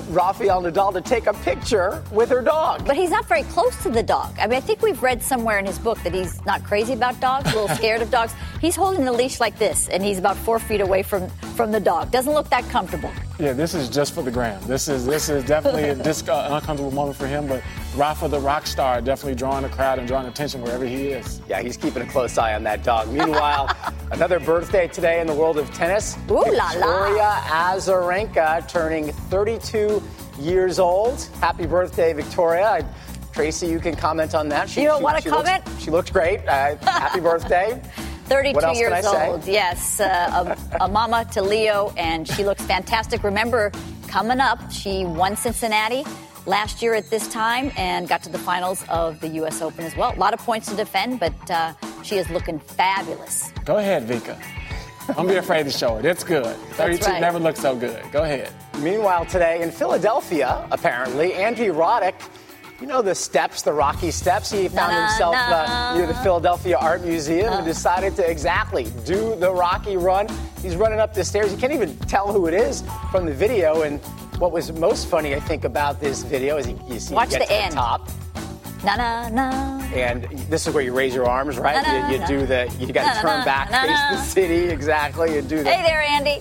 Rafael 0.10 0.62
Nadal 0.62 0.94
to 0.94 1.02
take 1.02 1.28
a 1.28 1.34
picture 1.34 2.04
with 2.12 2.30
her 2.30 2.42
dog. 2.42 2.86
But 2.86 2.96
he's 2.96 3.10
not 3.10 3.26
very 3.28 3.44
close 3.44 3.76
to 3.84 3.90
the 3.90 4.04
dog. 4.04 4.36
I 4.40 4.48
mean, 4.48 4.58
I 4.58 4.62
think 4.62 4.82
we've 4.82 5.02
read 5.02 5.22
somewhere 5.22 5.60
in 5.60 5.66
his 5.66 5.80
book 5.80 6.02
that 6.04 6.14
he's 6.14 6.44
not 6.46 6.64
crazy 6.64 6.94
about 6.94 7.20
dogs, 7.20 7.52
a 7.52 7.56
little 7.56 7.76
scared 7.76 8.02
of 8.02 8.12
dogs. 8.12 8.34
He's 8.60 8.76
holding 8.76 9.06
the 9.06 9.12
leash 9.14 9.40
like 9.40 9.58
this, 9.58 9.88
and 9.90 10.04
he's 10.04 10.18
about 10.18 10.38
four 10.38 10.60
feet 10.60 10.82
away 10.82 11.04
from, 11.04 11.30
from 11.56 11.72
the 11.72 11.80
dog. 11.80 12.12
Doesn't 12.12 12.34
look 12.34 12.50
that 12.50 12.68
comfortable. 12.70 13.12
Yeah, 13.40 13.54
this 13.54 13.74
is 13.74 13.90
just 13.90 14.14
for 14.14 14.24
the 14.24 14.32
gram. 14.32 14.60
This 14.66 14.88
is 14.88 15.06
this 15.06 15.30
is 15.30 15.44
definitely 15.44 15.84
a 15.90 15.96
dis- 15.96 16.28
uh, 16.28 16.50
uncomfortable 16.52 16.92
moment 16.92 17.18
for 17.18 17.28
him, 17.28 17.48
but 17.48 17.62
Rafa, 17.98 18.28
the 18.28 18.40
rock 18.40 18.68
star, 18.68 19.02
definitely 19.02 19.34
drawing 19.34 19.64
the 19.64 19.70
crowd 19.70 19.98
and 19.98 20.08
drawing 20.08 20.28
attention 20.28 20.62
wherever 20.62 20.86
he 20.86 21.08
is. 21.08 21.42
Yeah, 21.50 21.64
he's 21.64 21.78
keeping 21.78 22.04
a 22.04 22.06
close 22.06 22.38
eye 22.38 22.54
on 22.54 22.62
that 22.62 22.84
dog. 22.84 23.12
Meanwhile, 23.12 23.76
another 24.12 24.40
birthday 24.40 24.88
today 24.88 25.20
in 25.20 25.26
the 25.26 25.34
world 25.34 25.58
of 25.58 25.74
tennis. 25.74 26.16
Ooh 26.30 26.36
la 26.36 26.74
Victoria 26.74 27.42
Azarenka 27.46 28.68
turning 28.70 29.12
32 29.12 30.04
years 30.40 30.78
old. 30.78 31.24
Happy 31.42 31.66
birthday, 31.66 32.14
Victoria. 32.14 32.88
Tracy, 33.34 33.66
you 33.66 33.80
can 33.80 33.96
comment 33.96 34.36
on 34.36 34.48
that. 34.50 34.70
She, 34.70 34.82
you 34.82 34.88
don't 34.88 35.02
want 35.02 35.20
to 35.24 35.28
comment? 35.28 35.66
Looks, 35.66 35.84
she 35.84 35.90
looked 35.90 36.14
great. 36.14 36.48
Uh, 36.48 36.76
happy 36.78 37.20
birthday. 37.20 37.82
32 38.26 38.78
years 38.78 39.06
old, 39.06 39.48
yes. 39.48 40.00
Uh, 40.00 40.56
a, 40.80 40.84
a 40.84 40.88
mama 40.88 41.26
to 41.32 41.42
Leo, 41.42 41.94
and 41.98 42.28
she 42.28 42.44
looks 42.44 42.62
fantastic. 42.64 43.24
Remember, 43.24 43.72
coming 44.08 44.40
up, 44.40 44.72
she 44.72 45.06
won 45.06 45.36
Cincinnati 45.36 46.04
last 46.48 46.82
year 46.82 46.96
at 46.96 47.10
this 47.10 47.28
time 47.28 47.72
and 47.78 48.08
got 48.08 48.24
to 48.24 48.30
the 48.30 48.40
finals 48.40 48.84
of 48.90 49.20
the 49.20 49.28
U.S. 49.40 49.62
Open 49.62 49.84
as 49.86 49.96
well. 49.96 50.16
A 50.16 50.20
lot 50.20 50.34
of 50.34 50.40
points 50.40 50.68
to 50.70 50.76
defend, 50.76 51.20
but 51.20 51.52
uh, 51.52 51.74
She 52.04 52.16
is 52.18 52.30
looking 52.30 52.60
fabulous. 52.60 53.52
Go 53.66 53.78
ahead, 53.78 54.08
Vika. 54.08 54.42
Don't 55.16 55.28
be 55.28 55.36
afraid 55.36 55.64
to 55.64 55.72
show 55.72 55.98
it. 55.98 56.06
It's 56.06 56.24
good. 56.24 56.56
32 56.76 57.06
right. 57.06 57.22
never 57.22 57.40
looked 57.40 57.58
so 57.58 57.76
good. 57.76 58.04
Go 58.12 58.24
ahead. 58.24 58.52
Meanwhile, 58.80 59.26
today 59.26 59.62
in 59.62 59.72
Philadelphia, 59.72 60.68
apparently, 60.72 61.34
Andy 61.34 61.68
Roddick, 61.68 62.16
you 62.82 62.88
know 62.88 63.02
the 63.02 63.16
steps, 63.16 63.62
the 63.62 63.74
Rocky 63.74 64.12
steps. 64.12 64.52
He 64.52 64.68
found 64.68 64.94
Na, 64.94 65.08
himself 65.08 65.34
na. 65.34 65.40
uh, 65.40 65.98
near 65.98 66.08
the 66.08 66.14
Philadelphia 66.16 66.78
Art 66.78 67.04
Museum 67.04 67.52
and 67.54 67.66
decided 67.66 68.16
to 68.18 68.30
exactly 68.30 68.86
do 69.06 69.36
the 69.36 69.52
Rocky 69.52 69.98
run. 69.98 70.28
He's 70.62 70.76
running 70.76 71.00
up 71.00 71.14
the 71.14 71.24
stairs. 71.24 71.52
You 71.52 71.58
can't 71.58 71.74
even 71.74 71.98
tell 72.00 72.32
who 72.32 72.48
it 72.48 72.54
is 72.54 72.84
from 73.10 73.26
the 73.26 73.34
video. 73.34 73.82
And 73.82 74.00
what 74.40 74.52
was 74.52 74.72
most 74.74 75.08
funny, 75.08 75.36
I 75.36 75.40
think, 75.40 75.64
about 75.64 76.00
this 76.00 76.24
video 76.24 76.58
is 76.58 76.66
he, 76.68 76.76
you 76.88 77.00
see 77.00 77.14
Watch 77.16 77.34
he 77.34 77.40
gets 77.40 77.50
the 77.50 77.56
to 77.56 77.62
end. 77.62 77.72
the 77.74 77.76
top. 77.76 78.10
Na 78.84 78.96
na 78.96 79.30
na. 79.30 79.82
And 79.94 80.24
this 80.50 80.68
is 80.68 80.74
where 80.74 80.84
you 80.84 80.94
raise 80.96 81.14
your 81.16 81.28
arms, 81.28 81.58
right? 81.58 81.82
Na, 81.84 82.00
na, 82.00 82.08
you, 82.08 82.14
you 82.14 82.20
na. 82.20 82.28
do 82.28 82.46
the, 82.46 82.72
you 82.80 82.94
got 82.94 83.16
to 83.16 83.22
turn 83.22 83.44
back, 83.44 83.70
face 83.72 84.00
the 84.12 84.22
city, 84.24 84.66
exactly, 84.70 85.38
and 85.40 85.50
do 85.50 85.64
the 85.64 85.72
Hey 85.72 85.82
there, 85.84 86.02
Andy. 86.02 86.40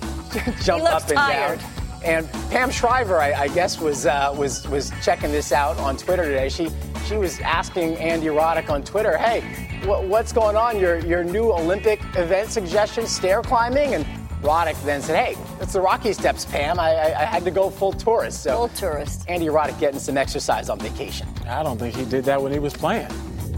jump 0.62 0.84
up 0.84 1.02
and 1.08 1.16
tired. 1.16 1.58
down. 1.58 1.70
And 2.04 2.30
Pam 2.50 2.70
Shriver, 2.70 3.18
I, 3.18 3.32
I 3.32 3.48
guess, 3.48 3.80
was 3.80 4.06
uh, 4.06 4.32
was 4.36 4.68
was 4.68 4.92
checking 5.02 5.32
this 5.32 5.50
out 5.50 5.76
on 5.78 5.96
Twitter 5.96 6.24
today. 6.24 6.48
She 6.50 6.68
she 7.06 7.16
was 7.16 7.40
asking 7.40 7.96
Andy 7.96 8.26
Roddick 8.26 8.68
on 8.70 8.84
Twitter, 8.84 9.16
"Hey, 9.16 9.40
wh- 9.82 10.08
what's 10.08 10.30
going 10.32 10.54
on? 10.56 10.78
Your 10.78 10.98
your 11.00 11.24
new 11.24 11.50
Olympic 11.52 12.00
event 12.14 12.50
suggestion, 12.50 13.06
stair 13.06 13.42
climbing?" 13.42 13.94
And 13.94 14.06
Roddick 14.42 14.80
then 14.84 15.02
said, 15.02 15.16
"Hey, 15.34 15.36
it's 15.60 15.72
the 15.72 15.80
Rocky 15.80 16.12
Steps, 16.12 16.44
Pam. 16.44 16.78
I, 16.78 16.90
I, 16.94 17.22
I 17.22 17.24
had 17.24 17.44
to 17.44 17.50
go 17.50 17.70
full 17.70 17.92
tourist." 17.92 18.42
So 18.42 18.56
Full 18.56 18.68
tourist. 18.70 19.24
Andy 19.28 19.46
Roddick 19.46 19.78
getting 19.80 19.98
some 20.00 20.16
exercise 20.16 20.68
on 20.68 20.78
vacation. 20.78 21.26
I 21.48 21.62
don't 21.62 21.78
think 21.78 21.94
he 21.94 22.04
did 22.04 22.24
that 22.24 22.40
when 22.40 22.52
he 22.52 22.58
was 22.58 22.74
playing. 22.74 23.08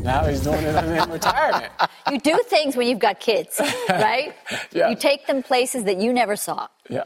Now 0.02 0.24
he's 0.24 0.40
doing 0.40 0.62
it 0.62 0.74
in 0.84 1.10
retirement. 1.10 1.72
You 2.10 2.20
do 2.20 2.40
things 2.46 2.76
when 2.76 2.86
you've 2.86 3.00
got 3.00 3.18
kids, 3.20 3.60
right? 3.88 4.32
Yeah. 4.72 4.88
You 4.90 4.96
take 4.96 5.26
them 5.26 5.42
places 5.42 5.84
that 5.84 5.98
you 6.00 6.12
never 6.12 6.36
saw. 6.36 6.68
Yeah. 6.88 7.04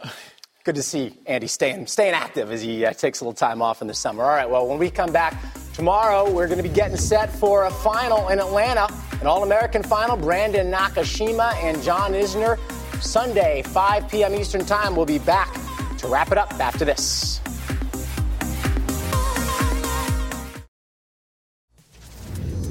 Good 0.64 0.74
to 0.76 0.82
see 0.82 1.18
Andy 1.26 1.48
staying 1.48 1.86
staying 1.88 2.14
active 2.14 2.52
as 2.52 2.62
he 2.62 2.84
uh, 2.84 2.92
takes 2.92 3.20
a 3.20 3.24
little 3.24 3.34
time 3.34 3.60
off 3.62 3.82
in 3.82 3.88
the 3.88 3.94
summer. 3.94 4.22
All 4.22 4.28
right, 4.30 4.48
well, 4.48 4.68
when 4.68 4.78
we 4.78 4.90
come 4.90 5.10
back 5.10 5.34
tomorrow, 5.72 6.30
we're 6.30 6.46
going 6.46 6.62
to 6.62 6.62
be 6.62 6.68
getting 6.72 6.96
set 6.96 7.32
for 7.32 7.64
a 7.64 7.70
final 7.70 8.28
in 8.28 8.38
Atlanta, 8.38 8.86
an 9.20 9.26
All-American 9.26 9.82
final. 9.82 10.16
Brandon 10.16 10.70
Nakashima 10.70 11.54
and 11.64 11.82
John 11.82 12.12
Isner. 12.12 12.58
Sunday, 13.02 13.62
5 13.62 14.08
p.m. 14.08 14.34
Eastern 14.34 14.64
Time. 14.64 14.96
We'll 14.96 15.06
be 15.06 15.18
back 15.18 15.52
to 15.98 16.08
wrap 16.08 16.32
it 16.32 16.38
up 16.38 16.52
after 16.54 16.84
this. 16.84 17.40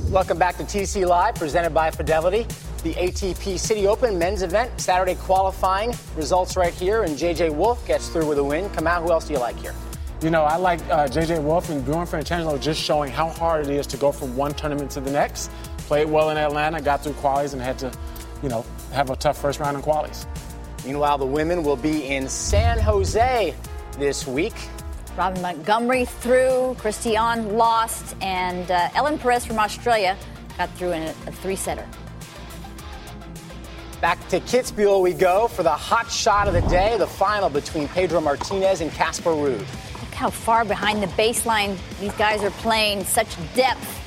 Welcome 0.10 0.38
back 0.38 0.58
to 0.58 0.64
TC 0.64 1.08
Live, 1.08 1.36
presented 1.36 1.74
by 1.74 1.90
Fidelity. 1.90 2.46
The 2.84 2.94
ATP 2.96 3.58
City 3.58 3.88
Open 3.88 4.20
men's 4.20 4.42
event, 4.42 4.82
Saturday 4.82 5.16
qualifying. 5.16 5.94
Results 6.18 6.58
right 6.58 6.74
here, 6.74 7.04
and 7.04 7.18
JJ 7.18 7.56
Wolf 7.56 7.86
gets 7.88 8.10
through 8.10 8.28
with 8.28 8.38
a 8.38 8.44
win. 8.44 8.70
Kamau, 8.72 9.04
who 9.04 9.12
else 9.12 9.28
do 9.28 9.34
you 9.34 9.40
like 9.40 9.56
here? 9.58 9.74
You 10.22 10.30
know, 10.30 10.44
I 10.44 10.58
like 10.58 10.82
uh, 10.90 11.08
JJ 11.08 11.42
Wolf 11.42 11.70
and 11.70 11.86
Bjorn 11.86 12.06
Fratangelo 12.06 12.62
just 12.62 12.82
showing 12.82 13.12
how 13.12 13.30
hard 13.30 13.66
it 13.66 13.72
is 13.72 13.88
to 13.88 13.98
go 13.98 14.12
from 14.12 14.36
one 14.36 14.54
tournament 14.54 14.92
to 14.92 15.00
the 15.00 15.12
next. 15.12 15.50
Played 15.78 16.10
well 16.10 16.30
in 16.30 16.38
Atlanta, 16.38 16.82
got 16.82 17.04
through 17.04 17.14
qualies, 17.14 17.54
and 17.54 17.62
had 17.62 17.80
to, 17.80 17.92
you 18.42 18.50
know, 18.50 18.66
have 18.92 19.10
a 19.10 19.16
tough 19.16 19.40
first 19.40 19.60
round 19.60 19.78
in 19.78 19.84
qualies. 19.84 20.26
Meanwhile, 20.86 21.20
the 21.20 21.26
women 21.26 21.64
will 21.64 21.76
be 21.76 22.08
in 22.08 22.28
San 22.28 22.80
Jose 22.80 23.54
this 23.98 24.26
week. 24.26 24.56
Robin 25.18 25.42
Montgomery 25.42 26.06
through, 26.06 26.76
Christiane 26.80 27.58
lost, 27.58 28.16
and 28.22 28.72
uh, 28.72 28.90
Ellen 28.96 29.20
Perez 29.20 29.46
from 29.46 29.60
Australia 29.60 30.18
got 30.58 30.70
through 30.72 30.94
in 30.94 31.04
a, 31.04 31.10
a 31.28 31.32
three-setter. 31.32 31.88
Back 34.00 34.26
to 34.30 34.40
Kitzbühel 34.40 35.02
we 35.02 35.14
go 35.14 35.48
for 35.48 35.62
the 35.62 35.70
hot 35.70 36.10
shot 36.10 36.48
of 36.48 36.54
the 36.54 36.62
day, 36.62 36.98
the 36.98 37.06
final 37.06 37.50
between 37.50 37.88
Pedro 37.90 38.20
Martinez 38.20 38.82
and 38.82 38.92
Casper 38.92 39.30
Ruud. 39.30 39.60
Look 39.60 40.14
how 40.16 40.32
far 40.32 40.66
behind 40.66 41.04
the 41.04 41.08
baseline 41.08 41.78
these 42.00 42.14
guys 42.14 42.42
are 42.42 42.50
playing, 42.52 43.04
such 43.04 43.36
depth. 43.54 44.00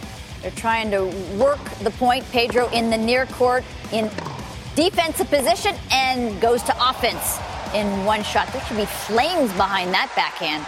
They're 0.43 0.51
trying 0.51 0.91
to 0.91 1.05
work 1.39 1.63
the 1.83 1.91
point. 1.93 2.25
Pedro 2.33 2.69
in 2.71 2.91
the 2.91 2.99
near 2.99 3.27
court 3.27 3.63
in 3.93 4.11
defensive 4.75 5.29
position 5.29 5.75
and 5.91 6.41
goes 6.41 6.63
to 6.65 6.75
offense 6.89 7.39
in 7.75 8.05
one 8.05 8.23
shot. 8.23 8.53
There 8.53 8.63
should 8.63 8.77
be 8.77 8.87
flames 8.87 9.53
behind 9.53 9.93
that 9.93 10.13
backhand. 10.17 10.65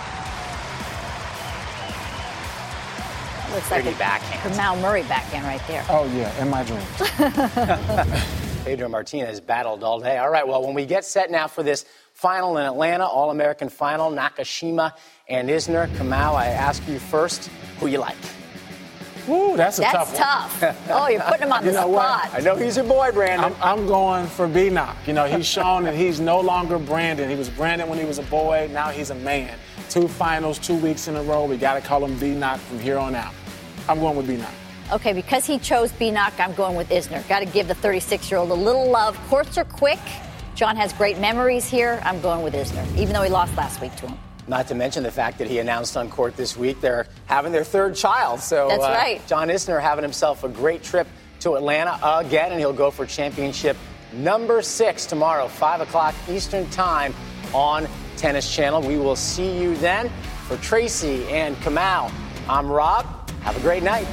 Looks 3.54 3.70
like 3.70 3.82
Pretty 3.84 3.96
a 3.96 3.98
backhand. 3.98 4.54
Kamau 4.54 4.80
Murray 4.82 5.02
backhand 5.04 5.44
right 5.46 5.62
there. 5.68 5.84
Oh, 5.88 6.04
yeah, 6.14 6.42
in 6.42 6.50
my 6.50 6.62
dreams. 6.64 8.22
Pedro 8.64 8.88
Martinez 8.88 9.40
battled 9.40 9.84
all 9.84 10.00
day. 10.00 10.18
All 10.18 10.28
right, 10.30 10.46
well, 10.46 10.64
when 10.64 10.74
we 10.74 10.84
get 10.84 11.04
set 11.04 11.30
now 11.30 11.46
for 11.46 11.62
this 11.62 11.84
final 12.12 12.58
in 12.58 12.66
Atlanta, 12.66 13.06
All 13.06 13.30
American 13.30 13.68
final, 13.68 14.10
Nakashima 14.10 14.92
and 15.28 15.48
Isner. 15.48 15.86
Kamau, 15.94 16.34
I 16.34 16.46
ask 16.48 16.86
you 16.88 16.98
first, 16.98 17.48
who 17.78 17.86
you 17.86 17.98
like? 17.98 18.16
Woo, 19.26 19.56
that's 19.56 19.78
a 19.78 19.80
That's 19.82 19.92
tough 19.92 20.60
one. 20.60 20.74
tough. 20.74 20.90
Oh, 20.90 21.08
you're 21.08 21.20
putting 21.22 21.42
him 21.46 21.52
on 21.52 21.62
You 21.64 21.72
the 21.72 21.80
know 21.80 21.88
what? 21.88 22.32
I 22.32 22.38
know 22.40 22.54
he's 22.56 22.76
your 22.76 22.84
boy, 22.86 23.10
Brandon. 23.12 23.52
I'm, 23.60 23.80
I'm 23.80 23.86
going 23.86 24.26
for 24.26 24.46
B 24.46 24.70
Knock. 24.70 24.96
You 25.06 25.12
know, 25.14 25.24
he's 25.26 25.46
shown 25.46 25.82
that 25.84 25.94
he's 25.94 26.20
no 26.20 26.40
longer 26.40 26.78
Brandon. 26.78 27.28
He 27.28 27.34
was 27.36 27.48
Brandon 27.48 27.88
when 27.88 27.98
he 27.98 28.04
was 28.04 28.18
a 28.18 28.22
boy. 28.24 28.68
Now 28.72 28.90
he's 28.90 29.10
a 29.10 29.14
man. 29.16 29.58
Two 29.90 30.06
finals, 30.08 30.58
two 30.58 30.76
weeks 30.76 31.08
in 31.08 31.16
a 31.16 31.22
row. 31.22 31.44
We 31.44 31.56
got 31.56 31.74
to 31.74 31.80
call 31.80 32.04
him 32.04 32.16
B 32.18 32.34
Knock 32.34 32.60
from 32.60 32.78
here 32.78 32.98
on 32.98 33.14
out. 33.14 33.32
I'm 33.88 33.98
going 34.00 34.16
with 34.16 34.26
B 34.28 34.36
Knock. 34.36 34.52
Okay, 34.92 35.12
because 35.12 35.44
he 35.44 35.58
chose 35.58 35.90
B 35.90 36.12
Knock, 36.12 36.34
I'm 36.38 36.54
going 36.54 36.76
with 36.76 36.88
Isner. 36.90 37.26
Got 37.28 37.40
to 37.40 37.46
give 37.46 37.66
the 37.66 37.74
36 37.74 38.30
year 38.30 38.38
old 38.38 38.50
a 38.50 38.54
little 38.54 38.88
love. 38.88 39.18
Courts 39.28 39.58
are 39.58 39.64
quick. 39.64 39.98
John 40.54 40.76
has 40.76 40.92
great 40.92 41.18
memories 41.18 41.66
here. 41.68 42.00
I'm 42.04 42.20
going 42.20 42.42
with 42.44 42.54
Isner, 42.54 42.86
even 42.96 43.12
though 43.12 43.22
he 43.22 43.30
lost 43.30 43.56
last 43.56 43.80
week 43.80 43.94
to 43.96 44.06
him. 44.06 44.16
Not 44.48 44.68
to 44.68 44.74
mention 44.74 45.02
the 45.02 45.10
fact 45.10 45.38
that 45.38 45.48
he 45.48 45.58
announced 45.58 45.96
on 45.96 46.08
court 46.08 46.36
this 46.36 46.56
week 46.56 46.80
they're 46.80 47.06
having 47.26 47.52
their 47.52 47.64
third 47.64 47.96
child. 47.96 48.40
So 48.40 48.68
That's 48.68 48.84
uh, 48.84 48.88
right. 48.88 49.26
John 49.26 49.48
Isner 49.48 49.80
having 49.80 50.02
himself 50.02 50.44
a 50.44 50.48
great 50.48 50.82
trip 50.82 51.06
to 51.40 51.56
Atlanta 51.56 51.98
again, 52.02 52.52
and 52.52 52.60
he'll 52.60 52.72
go 52.72 52.90
for 52.90 53.06
championship 53.06 53.76
number 54.12 54.62
six 54.62 55.04
tomorrow, 55.06 55.48
5 55.48 55.82
o'clock 55.82 56.14
Eastern 56.28 56.68
Time 56.70 57.14
on 57.52 57.88
Tennis 58.16 58.54
Channel. 58.54 58.82
We 58.82 58.98
will 58.98 59.16
see 59.16 59.60
you 59.60 59.76
then. 59.76 60.10
For 60.48 60.56
Tracy 60.58 61.26
and 61.26 61.56
Kamau, 61.56 62.12
I'm 62.48 62.70
Rob. 62.70 63.04
Have 63.40 63.56
a 63.56 63.60
great 63.60 63.82
night. 63.82 64.06